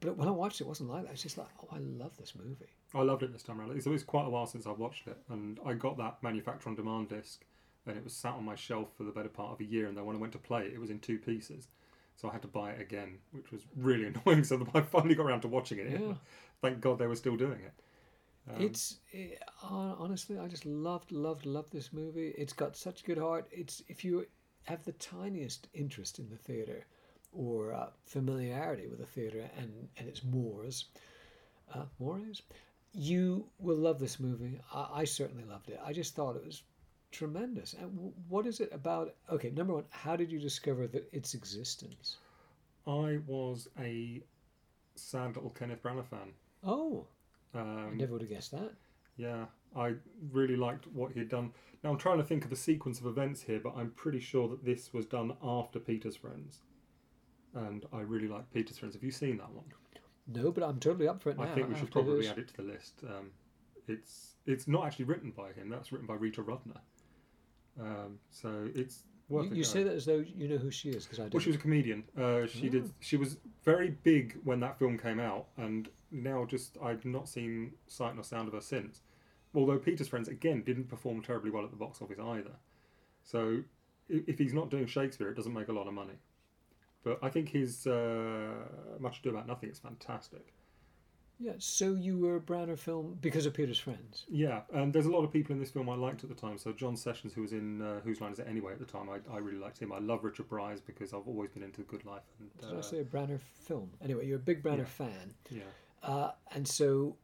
But 0.00 0.16
when 0.16 0.28
I 0.28 0.30
watched 0.30 0.60
it, 0.60 0.64
it 0.64 0.68
wasn't 0.68 0.90
like 0.90 1.04
that. 1.04 1.12
It's 1.12 1.22
just 1.22 1.38
like, 1.38 1.48
oh, 1.62 1.68
I 1.72 1.78
love 1.78 2.16
this 2.16 2.34
movie. 2.34 2.72
I 2.94 3.02
loved 3.02 3.22
it 3.22 3.32
this 3.32 3.42
time 3.42 3.60
around. 3.60 3.76
It's, 3.76 3.86
it 3.86 3.90
was 3.90 4.02
quite 4.02 4.26
a 4.26 4.30
while 4.30 4.46
since 4.46 4.66
I 4.66 4.70
watched 4.70 5.06
it, 5.06 5.18
and 5.30 5.58
I 5.64 5.74
got 5.74 5.96
that 5.98 6.22
manufacture 6.22 6.68
on 6.68 6.74
demand 6.74 7.08
disc, 7.08 7.44
and 7.86 7.96
it 7.96 8.04
was 8.04 8.14
sat 8.14 8.34
on 8.34 8.44
my 8.44 8.54
shelf 8.54 8.88
for 8.96 9.04
the 9.04 9.10
better 9.10 9.28
part 9.28 9.52
of 9.52 9.60
a 9.60 9.64
year. 9.64 9.86
And 9.86 9.96
then 9.96 10.04
when 10.04 10.16
I 10.16 10.18
went 10.18 10.32
to 10.32 10.38
play 10.38 10.66
it, 10.66 10.72
it 10.74 10.80
was 10.80 10.90
in 10.90 11.00
two 11.00 11.18
pieces, 11.18 11.68
so 12.16 12.28
I 12.28 12.32
had 12.32 12.42
to 12.42 12.48
buy 12.48 12.70
it 12.70 12.80
again, 12.80 13.18
which 13.32 13.50
was 13.52 13.62
really 13.76 14.06
annoying. 14.26 14.44
So 14.44 14.66
I 14.74 14.80
finally 14.80 15.14
got 15.14 15.26
around 15.26 15.42
to 15.42 15.48
watching 15.48 15.78
it. 15.78 16.00
Yeah. 16.00 16.14
Thank 16.62 16.80
God 16.80 16.98
they 16.98 17.06
were 17.06 17.16
still 17.16 17.36
doing 17.36 17.60
it. 17.60 17.72
Um, 18.48 18.62
it's 18.62 18.98
eh, 19.12 19.34
hon- 19.56 19.96
honestly, 19.98 20.38
I 20.38 20.48
just 20.48 20.66
loved, 20.66 21.12
loved, 21.12 21.46
loved 21.46 21.72
this 21.72 21.92
movie. 21.92 22.34
It's 22.36 22.52
got 22.52 22.76
such 22.76 23.04
good 23.04 23.18
heart. 23.18 23.46
It's 23.50 23.82
if 23.88 24.04
you 24.04 24.26
have 24.64 24.82
the 24.84 24.92
tiniest 24.92 25.68
interest 25.74 26.18
in 26.18 26.28
the 26.30 26.36
theatre 26.36 26.86
or 27.34 27.72
uh, 27.72 27.88
familiarity 28.06 28.86
with 28.88 28.98
the 29.00 29.06
theatre 29.06 29.48
and 29.58 29.70
and 29.96 30.08
its 30.08 30.22
mores, 30.24 30.86
uh, 31.74 31.84
mores, 31.98 32.42
you 32.92 33.46
will 33.58 33.76
love 33.76 33.98
this 33.98 34.20
movie. 34.20 34.60
I, 34.72 34.88
I 35.00 35.04
certainly 35.04 35.44
loved 35.44 35.68
it. 35.70 35.80
I 35.84 35.92
just 35.92 36.14
thought 36.14 36.36
it 36.36 36.44
was 36.44 36.62
tremendous. 37.10 37.74
And 37.74 37.92
w- 37.94 38.12
what 38.28 38.46
is 38.46 38.60
it 38.60 38.70
about? 38.72 39.14
Okay, 39.30 39.50
number 39.50 39.74
one, 39.74 39.84
how 39.90 40.16
did 40.16 40.30
you 40.32 40.38
discover 40.40 40.86
that 40.88 41.08
its 41.12 41.34
existence? 41.34 42.18
I 42.86 43.18
was 43.26 43.68
a 43.78 44.22
sad 44.96 45.34
little 45.36 45.50
Kenneth 45.50 45.82
Branagh 45.82 46.06
fan. 46.06 46.32
Oh, 46.62 47.06
I 47.54 47.58
Um, 47.60 47.96
never 47.96 48.12
would 48.12 48.22
have 48.22 48.30
guessed 48.30 48.50
that. 48.52 48.72
Yeah, 49.16 49.46
I 49.76 49.94
really 50.32 50.56
liked 50.56 50.86
what 50.88 51.12
he 51.12 51.20
had 51.20 51.28
done. 51.28 51.52
Now 51.82 51.90
I'm 51.90 51.98
trying 51.98 52.18
to 52.18 52.24
think 52.24 52.44
of 52.44 52.50
the 52.50 52.56
sequence 52.56 52.98
of 53.00 53.06
events 53.06 53.42
here, 53.42 53.60
but 53.60 53.74
I'm 53.76 53.90
pretty 53.92 54.18
sure 54.20 54.48
that 54.48 54.64
this 54.64 54.92
was 54.92 55.06
done 55.06 55.36
after 55.42 55.78
Peter's 55.78 56.16
Friends, 56.16 56.60
and 57.54 57.84
I 57.92 58.00
really 58.00 58.28
like 58.28 58.50
Peter's 58.52 58.78
Friends. 58.78 58.94
Have 58.94 59.04
you 59.04 59.10
seen 59.10 59.38
that 59.38 59.50
one? 59.50 59.64
No, 60.26 60.50
but 60.50 60.64
I'm 60.64 60.80
totally 60.80 61.08
up 61.08 61.22
for 61.22 61.30
it 61.30 61.38
now. 61.38 61.44
I 61.44 61.48
think 61.48 61.68
we 61.68 61.76
should 61.76 61.90
probably 61.90 62.26
add 62.28 62.38
it 62.38 62.48
to 62.48 62.56
the 62.56 62.62
list. 62.62 63.00
Um, 63.04 63.30
it's 63.86 64.36
it's 64.46 64.66
not 64.66 64.86
actually 64.86 65.04
written 65.06 65.30
by 65.30 65.52
him. 65.52 65.68
That's 65.68 65.92
written 65.92 66.06
by 66.06 66.14
Rita 66.14 66.42
Rudner. 66.42 66.80
Um, 67.80 68.18
so 68.30 68.68
it's 68.74 69.02
worth. 69.28 69.50
You, 69.50 69.56
you 69.56 69.64
say 69.64 69.82
that 69.82 69.94
as 69.94 70.06
though 70.06 70.24
you 70.34 70.48
know 70.48 70.56
who 70.56 70.70
she 70.70 70.90
is, 70.90 71.04
because 71.04 71.18
I 71.18 71.22
don't. 71.22 71.34
Well, 71.34 71.40
she 71.40 71.50
was 71.50 71.56
a 71.56 71.60
comedian. 71.60 72.04
Uh, 72.18 72.46
she 72.46 72.68
did. 72.68 72.90
She 73.00 73.16
was 73.16 73.36
very 73.64 73.90
big 74.02 74.38
when 74.44 74.60
that 74.60 74.78
film 74.78 74.98
came 74.98 75.20
out, 75.20 75.46
and 75.56 75.88
now 76.10 76.44
just 76.46 76.78
I've 76.82 77.04
not 77.04 77.28
seen 77.28 77.72
sight 77.86 78.14
nor 78.14 78.24
sound 78.24 78.48
of 78.48 78.54
her 78.54 78.60
since. 78.60 79.02
Although 79.54 79.78
Peter's 79.78 80.08
Friends 80.08 80.28
again 80.28 80.62
didn't 80.64 80.88
perform 80.88 81.22
terribly 81.22 81.50
well 81.50 81.64
at 81.64 81.70
the 81.70 81.76
box 81.76 82.00
office 82.02 82.18
either. 82.18 82.56
So 83.22 83.62
if 84.08 84.38
he's 84.38 84.52
not 84.52 84.70
doing 84.70 84.86
Shakespeare, 84.86 85.30
it 85.30 85.36
doesn't 85.36 85.52
make 85.52 85.68
a 85.68 85.72
lot 85.72 85.86
of 85.86 85.94
money. 85.94 86.14
But 87.04 87.18
I 87.22 87.28
think 87.28 87.50
his 87.50 87.86
uh, 87.86 88.54
Much 88.98 89.20
Ado 89.20 89.30
About 89.30 89.46
Nothing 89.46 89.70
is 89.70 89.78
fantastic. 89.78 90.54
Yeah, 91.38 91.52
so 91.58 91.94
you 91.94 92.18
were 92.18 92.36
a 92.36 92.40
Branagh 92.40 92.78
film 92.78 93.18
because 93.20 93.44
of 93.44 93.54
Peter's 93.54 93.78
Friends. 93.78 94.24
Yeah, 94.28 94.60
and 94.72 94.92
there's 94.92 95.06
a 95.06 95.10
lot 95.10 95.24
of 95.24 95.32
people 95.32 95.52
in 95.52 95.58
this 95.58 95.70
film 95.70 95.88
I 95.90 95.96
liked 95.96 96.22
at 96.22 96.30
the 96.30 96.34
time. 96.34 96.58
So 96.58 96.72
John 96.72 96.96
Sessions, 96.96 97.32
who 97.34 97.42
was 97.42 97.52
in 97.52 97.82
uh, 97.82 98.00
Whose 98.04 98.20
Line 98.20 98.32
Is 98.32 98.38
It 98.38 98.46
Anyway 98.48 98.72
at 98.72 98.78
the 98.78 98.84
time, 98.84 99.08
I, 99.10 99.18
I 99.34 99.38
really 99.38 99.58
liked 99.58 99.78
him. 99.78 99.92
I 99.92 99.98
love 99.98 100.22
Richard 100.22 100.48
Briers 100.48 100.80
because 100.80 101.12
I've 101.12 101.26
always 101.26 101.50
been 101.50 101.64
into 101.64 101.82
Good 101.82 102.04
Life. 102.04 102.22
And 102.38 102.48
Did 102.58 102.76
I 102.76 102.78
uh, 102.78 102.82
say 102.82 103.00
a 103.00 103.04
Branagh 103.04 103.40
film? 103.40 103.90
Anyway, 104.02 104.26
you're 104.26 104.36
a 104.36 104.40
big 104.40 104.62
Branagh 104.62 104.78
yeah. 104.78 104.84
fan, 104.84 105.34
yeah, 105.50 105.62
uh, 106.04 106.30
and 106.52 106.66
so 106.66 107.16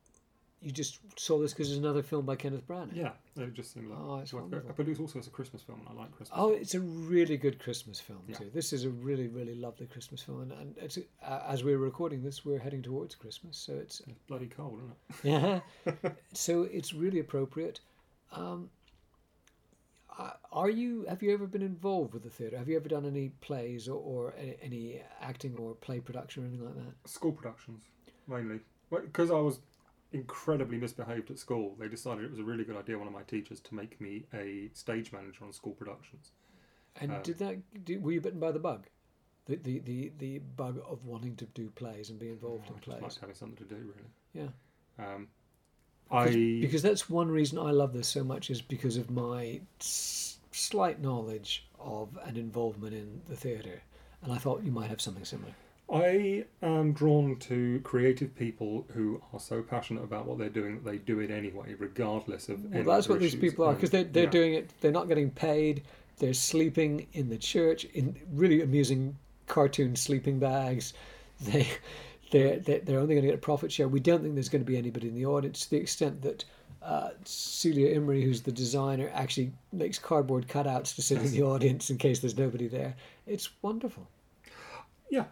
you 0.62 0.70
just 0.70 0.98
saw 1.18 1.38
this 1.38 1.52
because 1.52 1.70
it's 1.70 1.78
another 1.78 2.02
film 2.02 2.26
by 2.26 2.36
Kenneth 2.36 2.66
Branagh. 2.68 2.94
yeah, 2.94 3.12
it 3.36 3.54
just 3.54 3.72
seemed 3.72 3.88
like. 3.88 3.98
Oh, 3.98 4.18
it's 4.18 4.32
worth 4.34 4.42
wonderful. 4.42 4.74
But 4.76 4.88
it 4.88 5.00
also 5.00 5.18
as 5.18 5.26
a 5.26 5.30
Christmas 5.30 5.62
film, 5.62 5.80
and 5.80 5.88
I 5.98 6.02
like 6.02 6.12
Christmas. 6.14 6.38
Oh, 6.38 6.50
it's 6.52 6.74
a 6.74 6.80
really 6.80 7.36
good 7.38 7.58
Christmas 7.58 7.98
film 7.98 8.20
Yeah. 8.28 8.36
too. 8.36 8.50
This 8.52 8.72
is 8.72 8.84
a 8.84 8.90
really, 8.90 9.28
really 9.28 9.54
lovely 9.54 9.86
Christmas 9.86 10.22
film, 10.22 10.42
and, 10.42 10.52
and 10.52 10.74
it's 10.78 10.98
uh, 11.26 11.40
as 11.48 11.64
we're 11.64 11.78
recording 11.78 12.22
this, 12.22 12.44
we're 12.44 12.58
heading 12.58 12.82
towards 12.82 13.14
Christmas, 13.14 13.56
so 13.56 13.72
it's 13.74 14.00
It's 14.00 14.18
bloody 14.28 14.48
cold, 14.48 14.80
isn't 15.22 15.34
it? 15.34 15.62
yeah. 16.04 16.10
so 16.34 16.64
it's 16.64 16.92
really 16.92 17.20
appropriate. 17.20 17.80
Um, 18.32 18.68
are 20.52 20.68
you? 20.68 21.06
Have 21.08 21.22
you 21.22 21.32
ever 21.32 21.46
been 21.46 21.62
involved 21.62 22.12
with 22.12 22.22
the 22.24 22.28
theatre? 22.30 22.58
Have 22.58 22.68
you 22.68 22.76
ever 22.76 22.88
done 22.88 23.06
any 23.06 23.30
plays 23.40 23.88
or, 23.88 23.98
or 23.98 24.34
any, 24.38 24.56
any 24.62 25.02
acting 25.22 25.56
or 25.58 25.72
play 25.74 26.00
production 26.00 26.42
or 26.42 26.46
anything 26.48 26.66
like 26.66 26.74
that? 26.74 27.08
School 27.08 27.32
productions, 27.32 27.80
mainly. 28.28 28.60
Because 28.90 29.30
I 29.30 29.34
was 29.38 29.60
incredibly 30.12 30.78
misbehaved 30.78 31.30
at 31.30 31.38
school, 31.38 31.76
they 31.78 31.88
decided 31.88 32.24
it 32.24 32.30
was 32.30 32.40
a 32.40 32.44
really 32.44 32.64
good 32.64 32.76
idea, 32.76 32.98
one 32.98 33.06
of 33.06 33.12
my 33.12 33.22
teachers, 33.22 33.60
to 33.60 33.74
make 33.74 34.00
me 34.00 34.26
a 34.34 34.70
stage 34.74 35.12
manager 35.12 35.44
on 35.44 35.52
school 35.52 35.72
productions. 35.72 36.32
And 37.00 37.12
Um, 37.12 37.22
did 37.22 37.38
that? 37.38 37.84
Did, 37.84 38.02
were 38.02 38.12
you 38.12 38.20
bitten 38.20 38.40
by 38.40 38.52
the 38.52 38.58
bug? 38.58 38.86
The, 39.46 39.56
the 39.56 39.78
the 39.80 40.12
the 40.18 40.38
bug 40.38 40.80
of 40.86 41.04
wanting 41.06 41.36
to 41.36 41.46
do 41.46 41.70
plays 41.70 42.10
and 42.10 42.18
be 42.18 42.28
involved 42.28 42.64
I 42.66 42.68
in 42.68 42.74
just 42.74 42.84
plays. 42.84 43.02
liked 43.02 43.18
having 43.20 43.34
something 43.34 43.66
to 43.66 43.74
do, 43.74 43.80
really. 43.80 44.10
Yeah. 44.34 44.48
Um, 44.98 45.28
Because, 46.08 46.34
I 46.34 46.60
because 46.60 46.82
that's 46.82 47.08
one 47.08 47.30
reason 47.30 47.58
I 47.58 47.70
love 47.70 47.92
this 47.92 48.08
so 48.08 48.24
much 48.24 48.50
is 48.50 48.60
because 48.62 48.96
of 48.96 49.10
my 49.10 49.60
s- 49.80 50.38
slight 50.50 51.00
knowledge 51.00 51.66
of 51.78 52.18
and 52.26 52.36
involvement 52.36 52.94
in 52.94 53.22
the 53.28 53.36
theatre, 53.36 53.82
and 54.22 54.32
I 54.32 54.38
thought 54.38 54.62
you 54.64 54.72
might 54.72 54.90
have 54.90 55.00
something 55.00 55.24
similar. 55.24 55.54
I 55.92 56.44
am 56.62 56.92
drawn 56.92 57.36
to 57.40 57.80
creative 57.82 58.34
people 58.36 58.86
who 58.92 59.20
are 59.32 59.40
so 59.40 59.62
passionate 59.62 60.04
about 60.04 60.26
what 60.26 60.38
they're 60.38 60.48
doing 60.48 60.76
that 60.76 60.84
they 60.84 60.98
do 60.98 61.18
it 61.20 61.30
anyway, 61.30 61.74
regardless 61.78 62.48
of. 62.48 62.64
Well, 62.72 62.84
that's 62.84 63.08
what 63.08 63.20
these 63.20 63.34
people 63.34 63.64
are 63.64 63.74
because 63.74 63.90
they're 63.90 64.04
they're 64.04 64.24
yeah. 64.24 64.30
doing 64.30 64.54
it. 64.54 64.70
They're 64.80 64.92
not 64.92 65.08
getting 65.08 65.30
paid. 65.30 65.82
They're 66.18 66.34
sleeping 66.34 67.06
in 67.12 67.28
the 67.28 67.38
church 67.38 67.84
in 67.86 68.14
really 68.32 68.62
amusing 68.62 69.16
cartoon 69.46 69.96
sleeping 69.96 70.38
bags. 70.38 70.92
They 71.42 71.66
they're 72.30 72.58
they're, 72.58 72.80
they're 72.80 72.98
only 72.98 73.14
going 73.14 73.22
to 73.22 73.28
get 73.28 73.34
a 73.34 73.38
profit 73.38 73.72
share. 73.72 73.88
We 73.88 73.98
don't 73.98 74.20
think 74.20 74.34
there's 74.34 74.50
going 74.50 74.62
to 74.62 74.70
be 74.70 74.76
anybody 74.76 75.08
in 75.08 75.14
the 75.14 75.24
audience 75.24 75.64
to 75.64 75.70
the 75.70 75.78
extent 75.78 76.20
that 76.20 76.44
uh, 76.82 77.10
Celia 77.24 77.98
Imrie, 77.98 78.22
who's 78.22 78.42
the 78.42 78.52
designer, 78.52 79.10
actually 79.14 79.52
makes 79.72 79.98
cardboard 79.98 80.46
cutouts 80.48 80.94
to 80.96 81.02
sit 81.02 81.16
in 81.18 81.30
the 81.30 81.42
audience 81.52 81.88
in 81.88 81.96
case 81.96 82.20
there's 82.20 82.36
nobody 82.36 82.68
there. 82.68 82.94
It's 83.26 83.48
wonderful. 83.62 84.06
Yeah. 85.10 85.24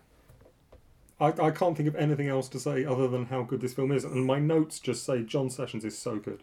I, 1.21 1.27
I 1.47 1.51
can't 1.51 1.77
think 1.77 1.89
of 1.89 1.97
anything 1.97 2.29
else 2.29 2.49
to 2.51 2.61
say 2.61 2.85
other 2.85 3.09
than 3.09 3.27
how 3.27 3.43
good 3.43 3.61
this 3.61 3.75
film 3.75 3.91
is, 3.93 4.05
and 4.05 4.25
my 4.25 4.39
notes 4.39 4.79
just 4.79 5.05
say 5.05 5.23
John 5.23 5.51
Sessions 5.51 5.85
is 5.85 5.99
so 5.99 6.17
good. 6.19 6.43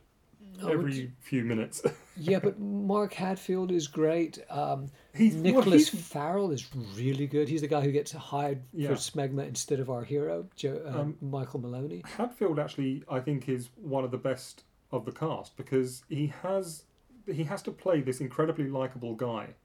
Oh, 0.61 0.69
Every 0.69 1.11
few 1.21 1.43
minutes. 1.43 1.81
Yeah, 2.17 2.39
but 2.39 2.57
Mark 2.57 3.13
Hadfield 3.13 3.73
is 3.73 3.89
great. 3.89 4.39
Um, 4.49 4.87
He's- 5.13 5.33
well, 5.33 5.43
Nicholas 5.43 5.89
he's- 5.89 6.07
Farrell 6.07 6.51
is 6.51 6.65
really 6.95 7.27
good. 7.27 7.49
He's 7.49 7.59
the 7.59 7.67
guy 7.67 7.81
who 7.81 7.91
gets 7.91 8.13
hired 8.13 8.61
Yeah. 8.71 8.87
for 8.87 8.93
Smegma 8.95 9.45
instead 9.45 9.81
of 9.81 9.89
our 9.89 10.01
hero, 10.05 10.47
uh, 10.63 10.69
Um, 10.97 11.17
Michael 11.19 11.59
Maloney. 11.59 12.03
Hadfield 12.05 12.57
actually, 12.57 13.03
I 13.11 13.19
think, 13.19 13.49
is 13.49 13.67
one 13.75 14.05
of 14.05 14.11
the 14.11 14.17
best 14.17 14.63
of 14.93 15.03
the 15.03 15.11
cast 15.11 15.57
because 15.57 16.03
he 16.07 16.27
has 16.41 16.83
he 17.29 17.43
has 17.43 17.61
to 17.63 17.71
play 17.71 17.99
this 17.99 18.21
incredibly 18.21 18.69
likable 18.69 19.13
guy, 19.15 19.55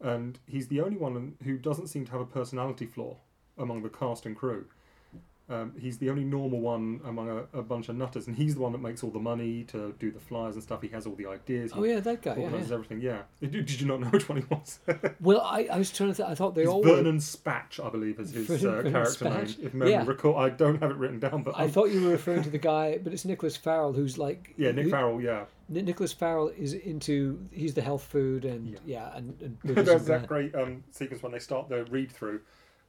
and 0.00 0.40
he's 0.46 0.66
the 0.66 0.80
only 0.80 0.96
one 0.96 1.36
who 1.44 1.58
doesn't 1.58 1.86
seem 1.86 2.04
to 2.06 2.10
have 2.12 2.20
a 2.22 2.26
personality 2.26 2.86
flaw 2.86 3.18
among 3.58 3.82
the 3.82 3.88
cast 3.88 4.26
and 4.26 4.36
crew. 4.36 4.64
Um, 5.50 5.72
he's 5.80 5.96
the 5.96 6.10
only 6.10 6.24
normal 6.24 6.60
one 6.60 7.00
among 7.06 7.30
a, 7.30 7.58
a 7.58 7.62
bunch 7.62 7.88
of 7.88 7.96
nutters, 7.96 8.26
and 8.26 8.36
he's 8.36 8.54
the 8.54 8.60
one 8.60 8.70
that 8.72 8.82
makes 8.82 9.02
all 9.02 9.08
the 9.08 9.18
money 9.18 9.64
to 9.68 9.94
do 9.98 10.10
the 10.10 10.20
flyers 10.20 10.56
and 10.56 10.62
stuff. 10.62 10.82
He 10.82 10.88
has 10.88 11.06
all 11.06 11.14
the 11.14 11.24
ideas. 11.24 11.72
Oh 11.74 11.84
yeah, 11.84 12.00
that 12.00 12.20
guy. 12.20 12.34
Yeah, 12.36 12.42
organises 12.42 12.68
yeah. 12.68 12.74
everything. 12.74 13.00
Yeah. 13.00 13.22
Did, 13.40 13.80
you 13.80 13.86
not 13.86 14.00
know 14.00 14.06
which 14.10 14.28
one 14.28 14.42
he 14.42 14.44
was? 14.50 14.78
Well, 15.20 15.40
I, 15.40 15.66
I 15.72 15.78
was 15.78 15.90
trying 15.90 16.10
to. 16.10 16.16
Th- 16.18 16.28
I 16.28 16.34
thought 16.34 16.54
they 16.54 16.60
He's 16.62 16.68
all 16.68 16.82
were. 16.82 16.96
Vernon 16.96 17.16
Spatch, 17.16 17.82
I 17.82 17.88
believe, 17.88 18.20
is 18.20 18.32
his 18.32 18.46
Vernon- 18.46 18.66
uh, 18.66 18.76
Vernon 18.76 18.92
character 18.92 19.24
Spatch. 19.24 19.56
name. 19.58 19.66
If 19.66 19.72
memory 19.72 19.90
Yeah. 19.92 20.04
recall, 20.06 20.36
I 20.36 20.50
don't 20.50 20.82
have 20.82 20.90
it 20.90 20.98
written 20.98 21.18
down, 21.18 21.42
but 21.44 21.56
I 21.56 21.60
I'm- 21.62 21.70
thought 21.70 21.88
you 21.92 22.02
were 22.04 22.10
referring 22.10 22.42
to 22.42 22.50
the 22.50 22.58
guy, 22.58 22.98
but 22.98 23.14
it's 23.14 23.24
Nicholas 23.24 23.56
Farrell 23.56 23.94
who's 23.94 24.18
like. 24.18 24.52
yeah, 24.58 24.72
Nick 24.72 24.84
who- 24.84 24.90
Farrell. 24.90 25.18
Yeah. 25.18 25.44
Ni- 25.70 25.80
Nicholas 25.80 26.12
Farrell 26.12 26.48
is 26.48 26.74
into. 26.74 27.38
He's 27.52 27.72
the 27.72 27.80
health 27.80 28.02
food 28.04 28.44
and 28.44 28.68
Yeah. 28.68 28.78
yeah, 28.84 29.16
and, 29.16 29.34
and 29.40 29.58
There's 29.86 30.04
that 30.04 30.26
great 30.26 30.54
um, 30.54 30.84
sequence 30.90 31.22
when 31.22 31.32
they 31.32 31.38
start 31.38 31.70
the 31.70 31.86
read 31.86 32.12
through, 32.12 32.40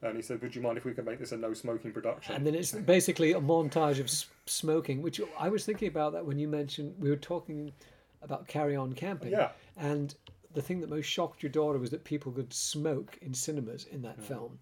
and 0.01 0.15
he 0.15 0.21
said, 0.21 0.41
"Would 0.41 0.55
you 0.55 0.62
mind 0.62 0.77
if 0.77 0.85
we 0.85 0.93
could 0.93 1.05
make 1.05 1.19
this 1.19 1.31
a 1.31 1.38
no 1.38 1.53
smoking 1.53 1.91
production?" 1.91 2.35
And 2.35 2.45
then 2.45 2.55
it's 2.55 2.71
basically 2.71 3.33
a 3.33 3.41
montage 3.41 3.99
of 3.99 4.09
smoking, 4.49 5.01
which 5.01 5.19
I 5.38 5.49
was 5.49 5.65
thinking 5.65 5.88
about 5.88 6.13
that 6.13 6.25
when 6.25 6.39
you 6.39 6.47
mentioned 6.47 6.95
we 6.99 7.09
were 7.09 7.15
talking 7.15 7.73
about 8.21 8.47
carry 8.47 8.75
on 8.75 8.93
camping. 8.93 9.31
Yeah. 9.31 9.51
And 9.77 10.15
the 10.53 10.62
thing 10.62 10.81
that 10.81 10.89
most 10.89 11.05
shocked 11.05 11.43
your 11.43 11.51
daughter 11.51 11.79
was 11.79 11.89
that 11.91 12.03
people 12.03 12.31
could 12.31 12.53
smoke 12.53 13.17
in 13.21 13.33
cinemas 13.33 13.85
in 13.85 14.01
that 14.01 14.21
film. 14.21 14.59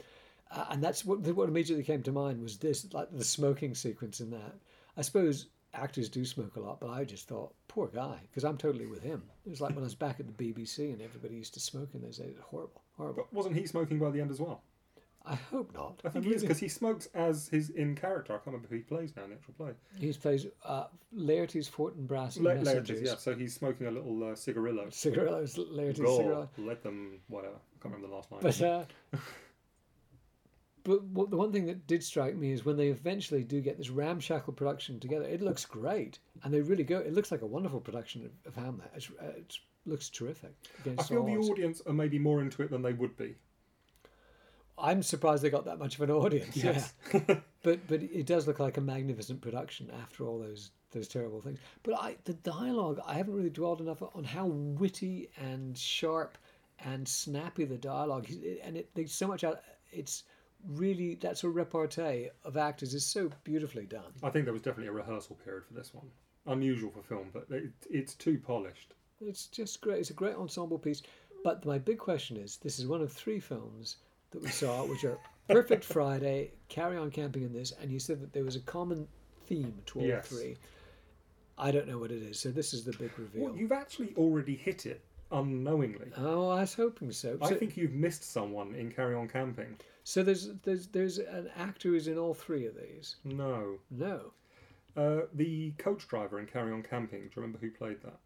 Uh, 0.51 0.65
and 0.69 0.83
that's 0.83 1.05
what 1.05 1.19
what 1.19 1.49
immediately 1.49 1.83
came 1.83 2.03
to 2.03 2.11
mind 2.11 2.41
was 2.41 2.57
this 2.57 2.91
like 2.93 3.09
the 3.11 3.23
smoking 3.23 3.75
sequence 3.75 4.19
in 4.19 4.31
that. 4.31 4.55
I 4.95 5.01
suppose 5.01 5.47
actors 5.73 6.09
do 6.09 6.25
smoke 6.25 6.55
a 6.55 6.59
lot, 6.59 6.79
but 6.79 6.89
I 6.89 7.03
just 7.03 7.27
thought, 7.27 7.53
poor 7.67 7.87
guy, 7.87 8.19
because 8.23 8.43
I'm 8.43 8.57
totally 8.57 8.87
with 8.87 9.03
him. 9.03 9.21
It 9.45 9.49
was 9.49 9.61
like 9.61 9.75
when 9.75 9.83
I 9.83 9.83
was 9.83 9.95
back 9.95 10.19
at 10.19 10.25
the 10.25 10.33
BBC 10.33 10.91
and 10.91 11.01
everybody 11.01 11.35
used 11.35 11.53
to 11.53 11.59
smoke 11.59 11.89
in 11.93 12.01
those 12.01 12.17
days. 12.17 12.35
Horrible, 12.41 12.81
horrible. 12.95 13.23
But 13.23 13.33
wasn't 13.33 13.55
he 13.55 13.67
smoking 13.67 13.99
by 13.99 14.09
the 14.09 14.21
end 14.21 14.31
as 14.31 14.39
well? 14.39 14.63
I 15.27 15.35
hope 15.35 15.73
not. 15.73 16.01
I 16.05 16.09
think 16.09 16.25
he 16.25 16.33
is 16.33 16.41
because 16.41 16.59
he 16.59 16.69
smokes 16.69 17.07
as 17.13 17.49
his 17.49 17.69
in 17.71 17.95
character. 17.95 18.33
I 18.33 18.37
can't 18.37 18.47
remember 18.47 18.69
who 18.69 18.75
he 18.75 18.81
plays 18.81 19.13
now 19.15 19.23
in 19.23 19.31
the 19.31 19.35
actual 19.35 19.53
play. 19.55 19.71
He 19.99 20.13
plays 20.13 20.45
uh, 20.65 20.85
Laertes 21.15 21.69
Fortinbras 21.69 22.39
Messengers. 22.39 22.67
Laertes, 22.67 23.05
yeah. 23.05 23.15
So 23.15 23.35
he's 23.35 23.53
smoking 23.53 23.87
a 23.87 23.91
little 23.91 24.23
uh, 24.23 24.35
cigarillo. 24.35 24.87
Cigarillos, 24.89 25.57
Laertes 25.57 25.97
cigarillo. 25.97 26.49
let 26.57 26.81
them 26.81 27.19
whatever. 27.27 27.55
I 27.55 27.83
can't 27.83 27.93
remember 27.95 28.07
the 28.07 28.15
last 28.15 28.31
line. 28.31 28.41
But 28.41 28.61
uh, 28.61 28.85
but 30.87 31.03
what, 31.03 31.29
the 31.29 31.35
one 31.35 31.51
thing 31.51 31.65
that 31.65 31.85
did 31.85 32.01
strike 32.01 32.37
me 32.37 32.53
is 32.53 32.63
when 32.63 32.77
they 32.77 32.87
eventually 32.87 33.43
do 33.43 33.59
get 33.59 33.77
this 33.77 33.89
ramshackle 33.89 34.53
production 34.53 35.01
together, 35.01 35.25
it 35.25 35.41
looks 35.41 35.65
great, 35.65 36.19
and 36.43 36.53
they 36.53 36.61
really 36.61 36.85
go. 36.85 36.99
It 36.99 37.13
looks 37.13 37.29
like 37.29 37.41
a 37.41 37.45
wonderful 37.45 37.81
production 37.81 38.23
of, 38.23 38.31
of 38.45 38.55
Hamlet. 38.55 38.89
It's, 38.95 39.09
uh, 39.21 39.25
it 39.35 39.57
looks 39.85 40.09
terrific. 40.09 40.53
I 40.97 41.03
feel 41.03 41.25
the 41.25 41.35
odds. 41.35 41.49
audience 41.49 41.81
are 41.85 41.93
maybe 41.93 42.17
more 42.17 42.39
into 42.39 42.61
it 42.63 42.71
than 42.71 42.81
they 42.81 42.93
would 42.93 43.17
be. 43.17 43.35
I'm 44.77 45.01
surprised 45.01 45.43
they 45.43 45.49
got 45.49 45.65
that 45.65 45.79
much 45.79 45.95
of 45.95 46.01
an 46.01 46.11
audience. 46.11 46.55
Yes. 46.55 46.93
Yeah, 47.13 47.19
but 47.63 47.87
but 47.87 48.03
it 48.03 48.25
does 48.25 48.47
look 48.47 48.59
like 48.59 48.77
a 48.77 48.81
magnificent 48.81 49.41
production 49.41 49.91
after 50.01 50.25
all 50.25 50.39
those 50.39 50.71
those 50.91 51.07
terrible 51.07 51.41
things. 51.41 51.59
But 51.83 51.95
I 51.95 52.15
the 52.25 52.33
dialogue 52.33 52.99
I 53.05 53.15
haven't 53.15 53.33
really 53.33 53.49
dwelled 53.49 53.81
enough 53.81 54.01
on 54.01 54.23
how 54.23 54.45
witty 54.45 55.29
and 55.37 55.77
sharp 55.77 56.37
and 56.85 57.07
snappy 57.07 57.65
the 57.65 57.77
dialogue 57.77 58.27
is, 58.29 58.59
and 58.63 58.77
it 58.77 58.89
there's 58.93 59.13
so 59.13 59.27
much 59.27 59.43
out. 59.43 59.61
It's 59.91 60.23
really 60.69 61.15
that 61.15 61.37
sort 61.37 61.51
of 61.51 61.55
repartee 61.55 62.29
of 62.43 62.57
actors 62.57 62.93
is 62.93 63.05
so 63.05 63.29
beautifully 63.43 63.85
done. 63.85 64.13
I 64.23 64.29
think 64.29 64.45
there 64.45 64.53
was 64.53 64.61
definitely 64.61 64.89
a 64.89 64.93
rehearsal 64.93 65.37
period 65.43 65.65
for 65.65 65.73
this 65.73 65.93
one. 65.93 66.07
Unusual 66.45 66.91
for 66.91 67.01
film, 67.01 67.29
but 67.33 67.47
it, 67.49 67.71
it's 67.89 68.13
too 68.13 68.37
polished. 68.37 68.93
It's 69.19 69.47
just 69.47 69.81
great. 69.81 69.99
It's 69.99 70.09
a 70.11 70.13
great 70.13 70.35
ensemble 70.35 70.77
piece. 70.77 71.01
But 71.43 71.65
my 71.65 71.77
big 71.77 71.97
question 71.97 72.37
is: 72.37 72.57
this 72.57 72.79
is 72.79 72.87
one 72.87 73.01
of 73.01 73.11
three 73.11 73.39
films 73.39 73.97
that 74.31 74.41
we 74.41 74.49
saw, 74.49 74.85
which 74.85 75.03
are 75.03 75.17
Perfect 75.47 75.83
Friday, 75.83 76.51
Carry 76.69 76.97
On 76.97 77.09
Camping, 77.09 77.43
in 77.43 77.53
this, 77.53 77.71
and 77.81 77.91
you 77.91 77.99
said 77.99 78.19
that 78.21 78.33
there 78.33 78.43
was 78.43 78.55
a 78.55 78.61
common 78.61 79.07
theme 79.45 79.73
to 79.87 79.99
all 79.99 80.05
Yes. 80.05 80.27
three. 80.27 80.57
I 81.57 81.71
don't 81.71 81.87
know 81.87 81.97
what 81.97 82.11
it 82.11 82.21
is, 82.21 82.39
so 82.39 82.51
this 82.51 82.73
is 82.73 82.83
the 82.83 82.91
big 82.93 83.17
reveal. 83.17 83.45
Well, 83.45 83.55
you've 83.55 83.71
actually 83.71 84.13
already 84.15 84.55
hit 84.55 84.85
it 84.85 85.01
unknowingly. 85.31 86.11
Oh, 86.17 86.49
I 86.49 86.61
was 86.61 86.73
hoping 86.73 87.11
so. 87.11 87.37
I 87.41 87.49
So, 87.49 87.55
think 87.55 87.77
you've 87.77 87.93
missed 87.93 88.23
someone 88.23 88.75
in 88.75 88.91
Carry 88.91 89.15
On 89.15 89.27
Camping. 89.27 89.77
so 90.03 90.21
there's 90.23 90.49
there's 90.63 90.87
there's 90.87 91.17
an 91.17 91.49
actor 91.55 91.89
who's 91.89 92.07
in 92.07 92.17
all 92.17 92.33
three 92.33 92.65
of 92.65 92.75
these. 92.75 93.15
No. 93.23 93.79
No. 93.89 94.33
Uh, 94.95 95.21
the 95.33 95.71
coach 95.77 96.07
driver 96.07 96.39
in 96.39 96.45
Carry 96.47 96.71
On 96.71 96.81
Camping, 96.83 97.21
do 97.21 97.25
you 97.25 97.31
remember 97.37 97.59
who 97.59 97.69
played 97.71 98.01
that? 98.03 98.19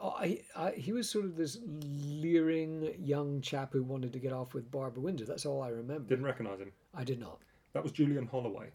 Oh, 0.00 0.14
I, 0.18 0.40
I, 0.56 0.72
he 0.72 0.92
was 0.92 1.08
sort 1.08 1.24
of 1.24 1.36
this 1.36 1.58
leering 1.66 2.94
young 2.98 3.40
chap 3.40 3.72
who 3.72 3.82
wanted 3.82 4.12
to 4.12 4.18
get 4.18 4.32
off 4.32 4.52
with 4.52 4.70
Barbara 4.70 5.02
Windsor. 5.02 5.24
That's 5.24 5.46
all 5.46 5.62
I 5.62 5.68
remember. 5.68 6.08
Didn't 6.08 6.24
recognise 6.24 6.58
him. 6.60 6.72
I 6.94 7.04
did 7.04 7.20
not. 7.20 7.38
That 7.72 7.82
was 7.82 7.92
Julian 7.92 8.26
Holloway, 8.26 8.70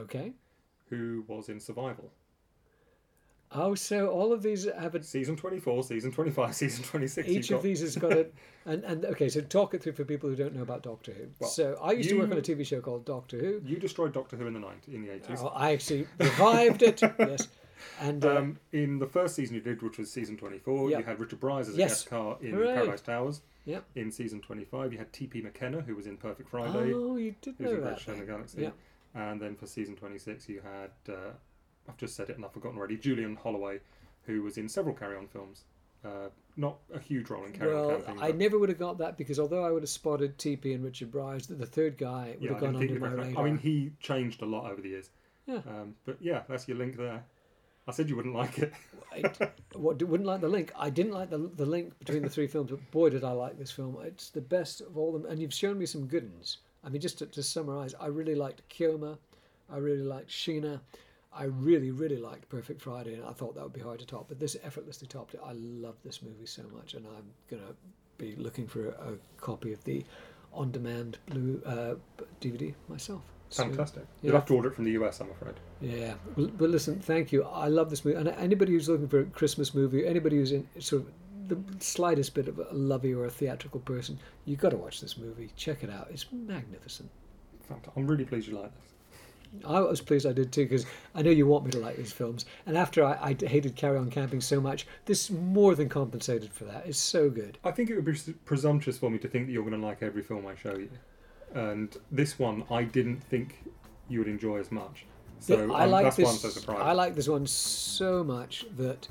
Okay. 0.00 0.32
who 0.88 1.24
was 1.28 1.48
in 1.48 1.60
Survival. 1.60 2.10
Oh, 3.52 3.76
so 3.76 4.08
all 4.08 4.32
of 4.32 4.42
these 4.42 4.64
have 4.76 4.96
a 4.96 5.02
Season 5.02 5.36
24, 5.36 5.84
season 5.84 6.10
25, 6.10 6.54
season 6.54 6.84
26. 6.84 7.28
Each 7.28 7.50
of 7.52 7.62
these 7.62 7.80
has 7.80 7.94
got 7.96 8.12
a, 8.12 8.26
and 8.66 8.82
and 8.82 9.04
okay. 9.04 9.28
So 9.28 9.40
talk 9.40 9.72
it 9.72 9.82
through 9.82 9.92
for 9.92 10.04
people 10.04 10.28
who 10.28 10.34
don't 10.34 10.52
know 10.54 10.62
about 10.62 10.82
Doctor 10.82 11.12
Who. 11.12 11.26
Well, 11.38 11.48
so 11.48 11.78
I 11.80 11.92
used 11.92 12.08
to 12.08 12.18
work 12.18 12.26
you- 12.26 12.32
on 12.32 12.38
a 12.38 12.42
TV 12.42 12.66
show 12.66 12.80
called 12.80 13.04
Doctor 13.04 13.38
Who. 13.38 13.60
You 13.64 13.76
destroyed 13.78 14.12
Doctor 14.12 14.36
Who 14.36 14.48
in 14.48 14.54
the 14.54 14.58
90s, 14.60 14.88
in 14.92 15.02
the 15.02 15.08
80s. 15.10 15.38
Oh, 15.42 15.52
I 15.54 15.72
actually 15.72 16.08
revived 16.18 16.82
it. 16.82 17.00
Yes, 17.20 17.46
and 18.00 18.24
uh, 18.24 18.36
Um, 18.36 18.58
in 18.72 18.98
the 18.98 19.06
first 19.06 19.34
season 19.34 19.54
you 19.54 19.60
did, 19.60 19.82
which 19.82 19.98
was 19.98 20.10
season 20.12 20.36
24, 20.36 20.90
Yeah. 20.90 20.98
you 20.98 21.04
had 21.04 21.18
Richard 21.20 21.40
Briers 21.40 21.68
as 21.68 21.74
a 21.74 21.78
Yes. 21.78 21.90
guest 21.90 22.00
star 22.06 22.38
in 22.40 22.52
Hooray. 22.54 22.74
Paradise 22.74 23.00
Towers. 23.02 23.42
Yep. 23.64 23.84
In 23.96 24.10
season 24.12 24.40
25, 24.40 24.92
you 24.92 24.98
had 24.98 25.12
T.P. 25.12 25.42
McKenna, 25.42 25.80
who 25.80 25.96
was 25.96 26.06
in 26.06 26.16
Perfect 26.16 26.48
Friday. 26.48 26.92
oh, 26.94 27.16
you 27.16 27.34
did 27.40 27.58
know 27.58 27.80
that. 27.80 28.06
In 28.08 28.18
the. 28.20 28.24
Galaxy. 28.24 28.62
Yeah. 28.62 28.70
And 29.14 29.40
then 29.40 29.56
for 29.56 29.66
season 29.66 29.96
26, 29.96 30.48
you 30.48 30.60
had, 30.60 30.90
uh, 31.12 31.32
I've 31.88 31.96
just 31.96 32.14
said 32.14 32.30
it 32.30 32.36
and 32.36 32.44
I've 32.44 32.52
forgotten 32.52 32.78
already, 32.78 32.96
Julian 32.96 33.34
Holloway, 33.36 33.80
who 34.24 34.42
was 34.42 34.56
in 34.58 34.68
several 34.68 34.94
Carry 34.94 35.16
On 35.16 35.26
films. 35.26 35.64
Uh, 36.04 36.28
not 36.56 36.76
a 36.94 37.00
huge 37.00 37.28
role 37.30 37.44
in 37.44 37.52
Carry 37.52 37.72
On 37.74 37.86
Well, 37.86 38.00
Camping. 38.02 38.22
I 38.22 38.30
never 38.30 38.58
would 38.58 38.68
have 38.68 38.78
got 38.78 38.98
that 38.98 39.16
because 39.18 39.40
although 39.40 39.64
I 39.64 39.70
would 39.72 39.82
have 39.82 39.88
spotted 39.90 40.38
TP 40.38 40.72
and 40.74 40.84
Richard 40.84 41.10
Briers, 41.10 41.48
the, 41.48 41.54
the 41.54 41.66
third 41.66 41.98
guy 41.98 42.34
would 42.34 42.42
yeah, 42.42 42.50
have 42.52 42.60
gone 42.60 42.76
under 42.76 43.00
my 43.00 43.08
radar. 43.08 43.42
I 43.42 43.44
mean, 43.44 43.58
he 43.58 43.90
changed 43.98 44.42
a 44.42 44.46
lot 44.46 44.70
over 44.70 44.80
the 44.80 44.90
years. 44.90 45.10
Yeah. 45.46 45.56
Um, 45.66 45.94
but 46.04 46.18
yeah, 46.20 46.42
that's 46.48 46.68
your 46.68 46.76
link 46.76 46.96
there. 46.96 47.24
I 47.86 47.92
said 47.92 48.08
you 48.08 48.16
wouldn't 48.16 48.34
like 48.34 48.58
it. 48.58 48.72
I 49.12 49.50
what, 49.74 50.02
wouldn't 50.02 50.26
like 50.26 50.40
the 50.40 50.48
link. 50.48 50.72
I 50.76 50.90
didn't 50.90 51.12
like 51.12 51.30
the, 51.30 51.38
the 51.38 51.66
link 51.66 51.96
between 51.98 52.22
the 52.22 52.28
three 52.28 52.48
films, 52.48 52.70
but 52.70 52.90
boy, 52.90 53.10
did 53.10 53.24
I 53.24 53.30
like 53.30 53.58
this 53.58 53.70
film. 53.70 53.96
It's 54.02 54.30
the 54.30 54.40
best 54.40 54.80
of 54.80 54.98
all 54.98 55.12
them. 55.12 55.24
And 55.26 55.40
you've 55.40 55.54
shown 55.54 55.78
me 55.78 55.86
some 55.86 56.06
good 56.06 56.30
ones. 56.32 56.58
I 56.84 56.88
mean, 56.88 57.00
just 57.00 57.18
to, 57.18 57.26
to 57.26 57.42
summarize, 57.42 57.94
I 58.00 58.06
really 58.06 58.34
liked 58.34 58.62
Kioma. 58.68 59.18
I 59.70 59.78
really 59.78 60.02
liked 60.02 60.30
Sheena. 60.30 60.80
I 61.32 61.44
really, 61.44 61.90
really 61.90 62.16
liked 62.16 62.48
Perfect 62.48 62.80
Friday, 62.80 63.14
and 63.14 63.24
I 63.24 63.32
thought 63.32 63.54
that 63.54 63.62
would 63.62 63.72
be 63.72 63.80
hard 63.80 63.98
to 64.00 64.06
top. 64.06 64.26
But 64.28 64.40
this 64.40 64.56
effortlessly 64.64 65.06
topped 65.06 65.34
it. 65.34 65.40
I 65.44 65.52
love 65.52 65.96
this 66.04 66.22
movie 66.22 66.46
so 66.46 66.62
much, 66.74 66.94
and 66.94 67.06
I'm 67.06 67.26
going 67.50 67.62
to 67.62 67.74
be 68.18 68.34
looking 68.36 68.66
for 68.66 68.88
a, 68.88 69.12
a 69.12 69.16
copy 69.40 69.72
of 69.72 69.84
the 69.84 70.04
on 70.52 70.70
demand 70.70 71.18
blue 71.26 71.60
uh, 71.66 71.94
DVD 72.40 72.74
myself. 72.88 73.22
So- 73.48 73.62
Fantastic. 73.64 74.02
yeah. 74.22 74.28
You'll 74.28 74.36
have 74.40 74.46
to 74.46 74.54
order 74.54 74.68
it 74.70 74.74
from 74.74 74.84
the 74.84 74.90
US, 74.92 75.20
I'm 75.20 75.30
afraid. 75.30 75.54
yeah, 75.80 76.14
but 76.36 76.68
listen, 76.70 76.98
thank 77.00 77.30
you. 77.32 77.44
I 77.44 77.68
love 77.68 77.90
this 77.90 78.04
movie, 78.04 78.16
and 78.18 78.28
anybody 78.28 78.72
who's 78.72 78.88
looking 78.88 79.08
for 79.08 79.20
a 79.20 79.24
Christmas 79.26 79.74
movie, 79.74 80.04
anybody 80.06 80.36
who's 80.36 80.52
in 80.52 80.66
sort 80.80 81.02
of 81.02 81.12
the 81.48 81.58
slightest 81.84 82.34
bit 82.34 82.48
of 82.48 82.58
a 82.58 82.66
lovey 82.72 83.14
or 83.14 83.24
a 83.26 83.30
theatrical 83.30 83.78
person, 83.80 84.18
you've 84.46 84.58
got 84.58 84.70
to 84.70 84.76
watch 84.76 85.00
this 85.00 85.16
movie. 85.16 85.50
Check 85.56 85.84
it 85.84 85.90
out; 85.90 86.08
it's 86.10 86.26
magnificent. 86.32 87.08
Fant- 87.70 87.88
I'm 87.96 88.06
really 88.06 88.24
pleased 88.24 88.48
you 88.48 88.56
like 88.58 88.72
this. 88.74 89.62
I 89.64 89.80
was 89.80 90.00
pleased 90.00 90.26
I 90.26 90.32
did 90.32 90.52
too, 90.52 90.64
because 90.64 90.84
I 91.14 91.22
know 91.22 91.30
you 91.30 91.46
want 91.46 91.64
me 91.64 91.70
to 91.70 91.78
like 91.78 91.96
these 91.96 92.12
films. 92.12 92.46
And 92.66 92.76
after 92.76 93.04
I, 93.04 93.12
I 93.40 93.46
hated 93.46 93.76
Carry 93.76 93.96
On 93.96 94.10
Camping 94.10 94.40
so 94.40 94.60
much, 94.60 94.86
this 95.04 95.30
more 95.30 95.76
than 95.76 95.88
compensated 95.88 96.52
for 96.52 96.64
that. 96.64 96.84
It's 96.84 96.98
so 96.98 97.30
good. 97.30 97.56
I 97.64 97.70
think 97.70 97.88
it 97.90 97.94
would 97.94 98.04
be 98.04 98.18
presumptuous 98.44 98.98
for 98.98 99.08
me 99.08 99.18
to 99.18 99.28
think 99.28 99.46
that 99.46 99.52
you're 99.52 99.64
going 99.64 99.80
to 99.80 99.86
like 99.86 100.02
every 100.02 100.22
film 100.22 100.46
I 100.48 100.56
show 100.56 100.76
you. 100.76 100.90
And 101.54 101.96
this 102.10 102.38
one, 102.38 102.64
I 102.70 102.84
didn't 102.84 103.22
think 103.22 103.64
you 104.08 104.18
would 104.20 104.28
enjoy 104.28 104.58
as 104.58 104.70
much. 104.70 105.06
So 105.40 105.72
I 105.72 105.84
um, 105.84 105.90
like 105.90 106.04
that's 106.04 106.16
this. 106.16 106.28
I'm 106.28 106.36
so 106.36 106.48
surprised. 106.48 106.82
I 106.82 106.92
like 106.92 107.14
this 107.14 107.28
one 107.28 107.46
so 107.46 108.24
much 108.24 108.66
that 108.76 109.06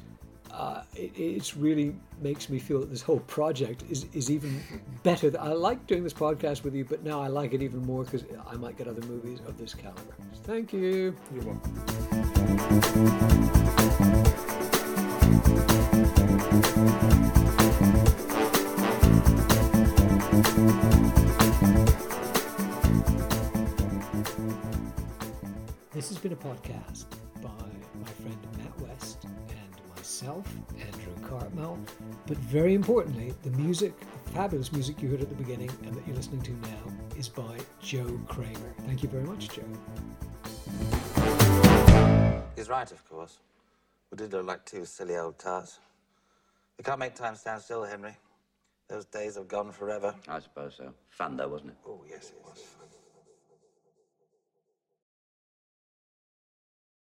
uh, 0.52 0.84
it, 0.96 1.12
it's 1.18 1.58
really 1.58 1.96
makes 2.22 2.50
me 2.50 2.60
feel 2.60 2.80
that 2.80 2.90
this 2.90 3.02
whole 3.02 3.20
project 3.22 3.84
is, 3.90 4.06
is 4.14 4.32
even 4.32 4.62
better. 5.04 5.32
I 5.40 5.50
like 5.50 5.86
doing 5.88 6.04
this 6.04 6.14
podcast 6.14 6.64
with 6.64 6.74
you, 6.74 6.86
but 6.86 7.04
now 7.04 7.22
I 7.22 7.28
like 7.28 7.54
it 7.54 7.62
even 7.62 7.86
more 7.86 8.04
because 8.06 8.24
I 8.48 8.56
might 8.56 8.78
get 8.78 8.88
other 8.88 9.06
movies 9.08 9.40
of 9.48 9.58
this 9.58 9.74
caliber. 9.74 10.16
Thank 10.44 10.72
you. 10.74 11.16
You're 11.34 11.44
welcome. 11.44 11.86
This 26.06 26.18
has 26.18 26.22
been 26.22 26.34
a 26.34 26.36
podcast 26.36 27.06
by 27.42 27.50
my 28.00 28.08
friend 28.22 28.38
Matt 28.60 28.80
West 28.80 29.26
and 29.26 29.96
myself, 29.96 30.48
Andrew 30.80 31.12
Cartmel. 31.28 31.80
But 32.28 32.38
very 32.38 32.76
importantly, 32.76 33.34
the 33.42 33.50
music, 33.58 34.00
the 34.00 34.30
fabulous 34.30 34.72
music 34.72 35.02
you 35.02 35.10
heard 35.10 35.22
at 35.22 35.30
the 35.30 35.36
beginning 35.36 35.72
and 35.82 35.96
that 35.96 36.06
you're 36.06 36.16
listening 36.16 36.44
to 36.44 36.52
now, 36.52 37.18
is 37.18 37.28
by 37.28 37.58
Joe 37.82 38.22
Kramer. 38.28 38.76
Thank 38.86 39.02
you 39.02 39.10
very 39.10 39.24
much, 39.24 39.50
Joe. 39.50 39.64
He's 42.56 42.70
right, 42.70 42.92
of 42.92 43.04
course. 43.10 43.40
We 44.12 44.18
did 44.18 44.32
look 44.32 44.46
like 44.46 44.64
two 44.64 44.86
silly 44.86 45.16
old 45.18 45.40
tarts. 45.40 45.80
We 46.78 46.84
can't 46.84 47.00
make 47.00 47.16
time 47.16 47.36
stand 47.36 47.64
still, 47.64 47.84
Henry. 47.84 48.16
Those 48.90 49.06
days 49.06 49.38
have 49.38 49.48
gone 49.48 49.72
forever. 49.72 50.14
I 50.28 50.38
suppose 50.38 50.76
so. 50.78 50.94
Fun, 51.10 51.36
though, 51.36 51.48
wasn't 51.48 51.72
it? 51.72 51.78
Oh, 51.84 52.06
yes, 52.08 52.30
it 52.30 52.38
was. 52.46 52.75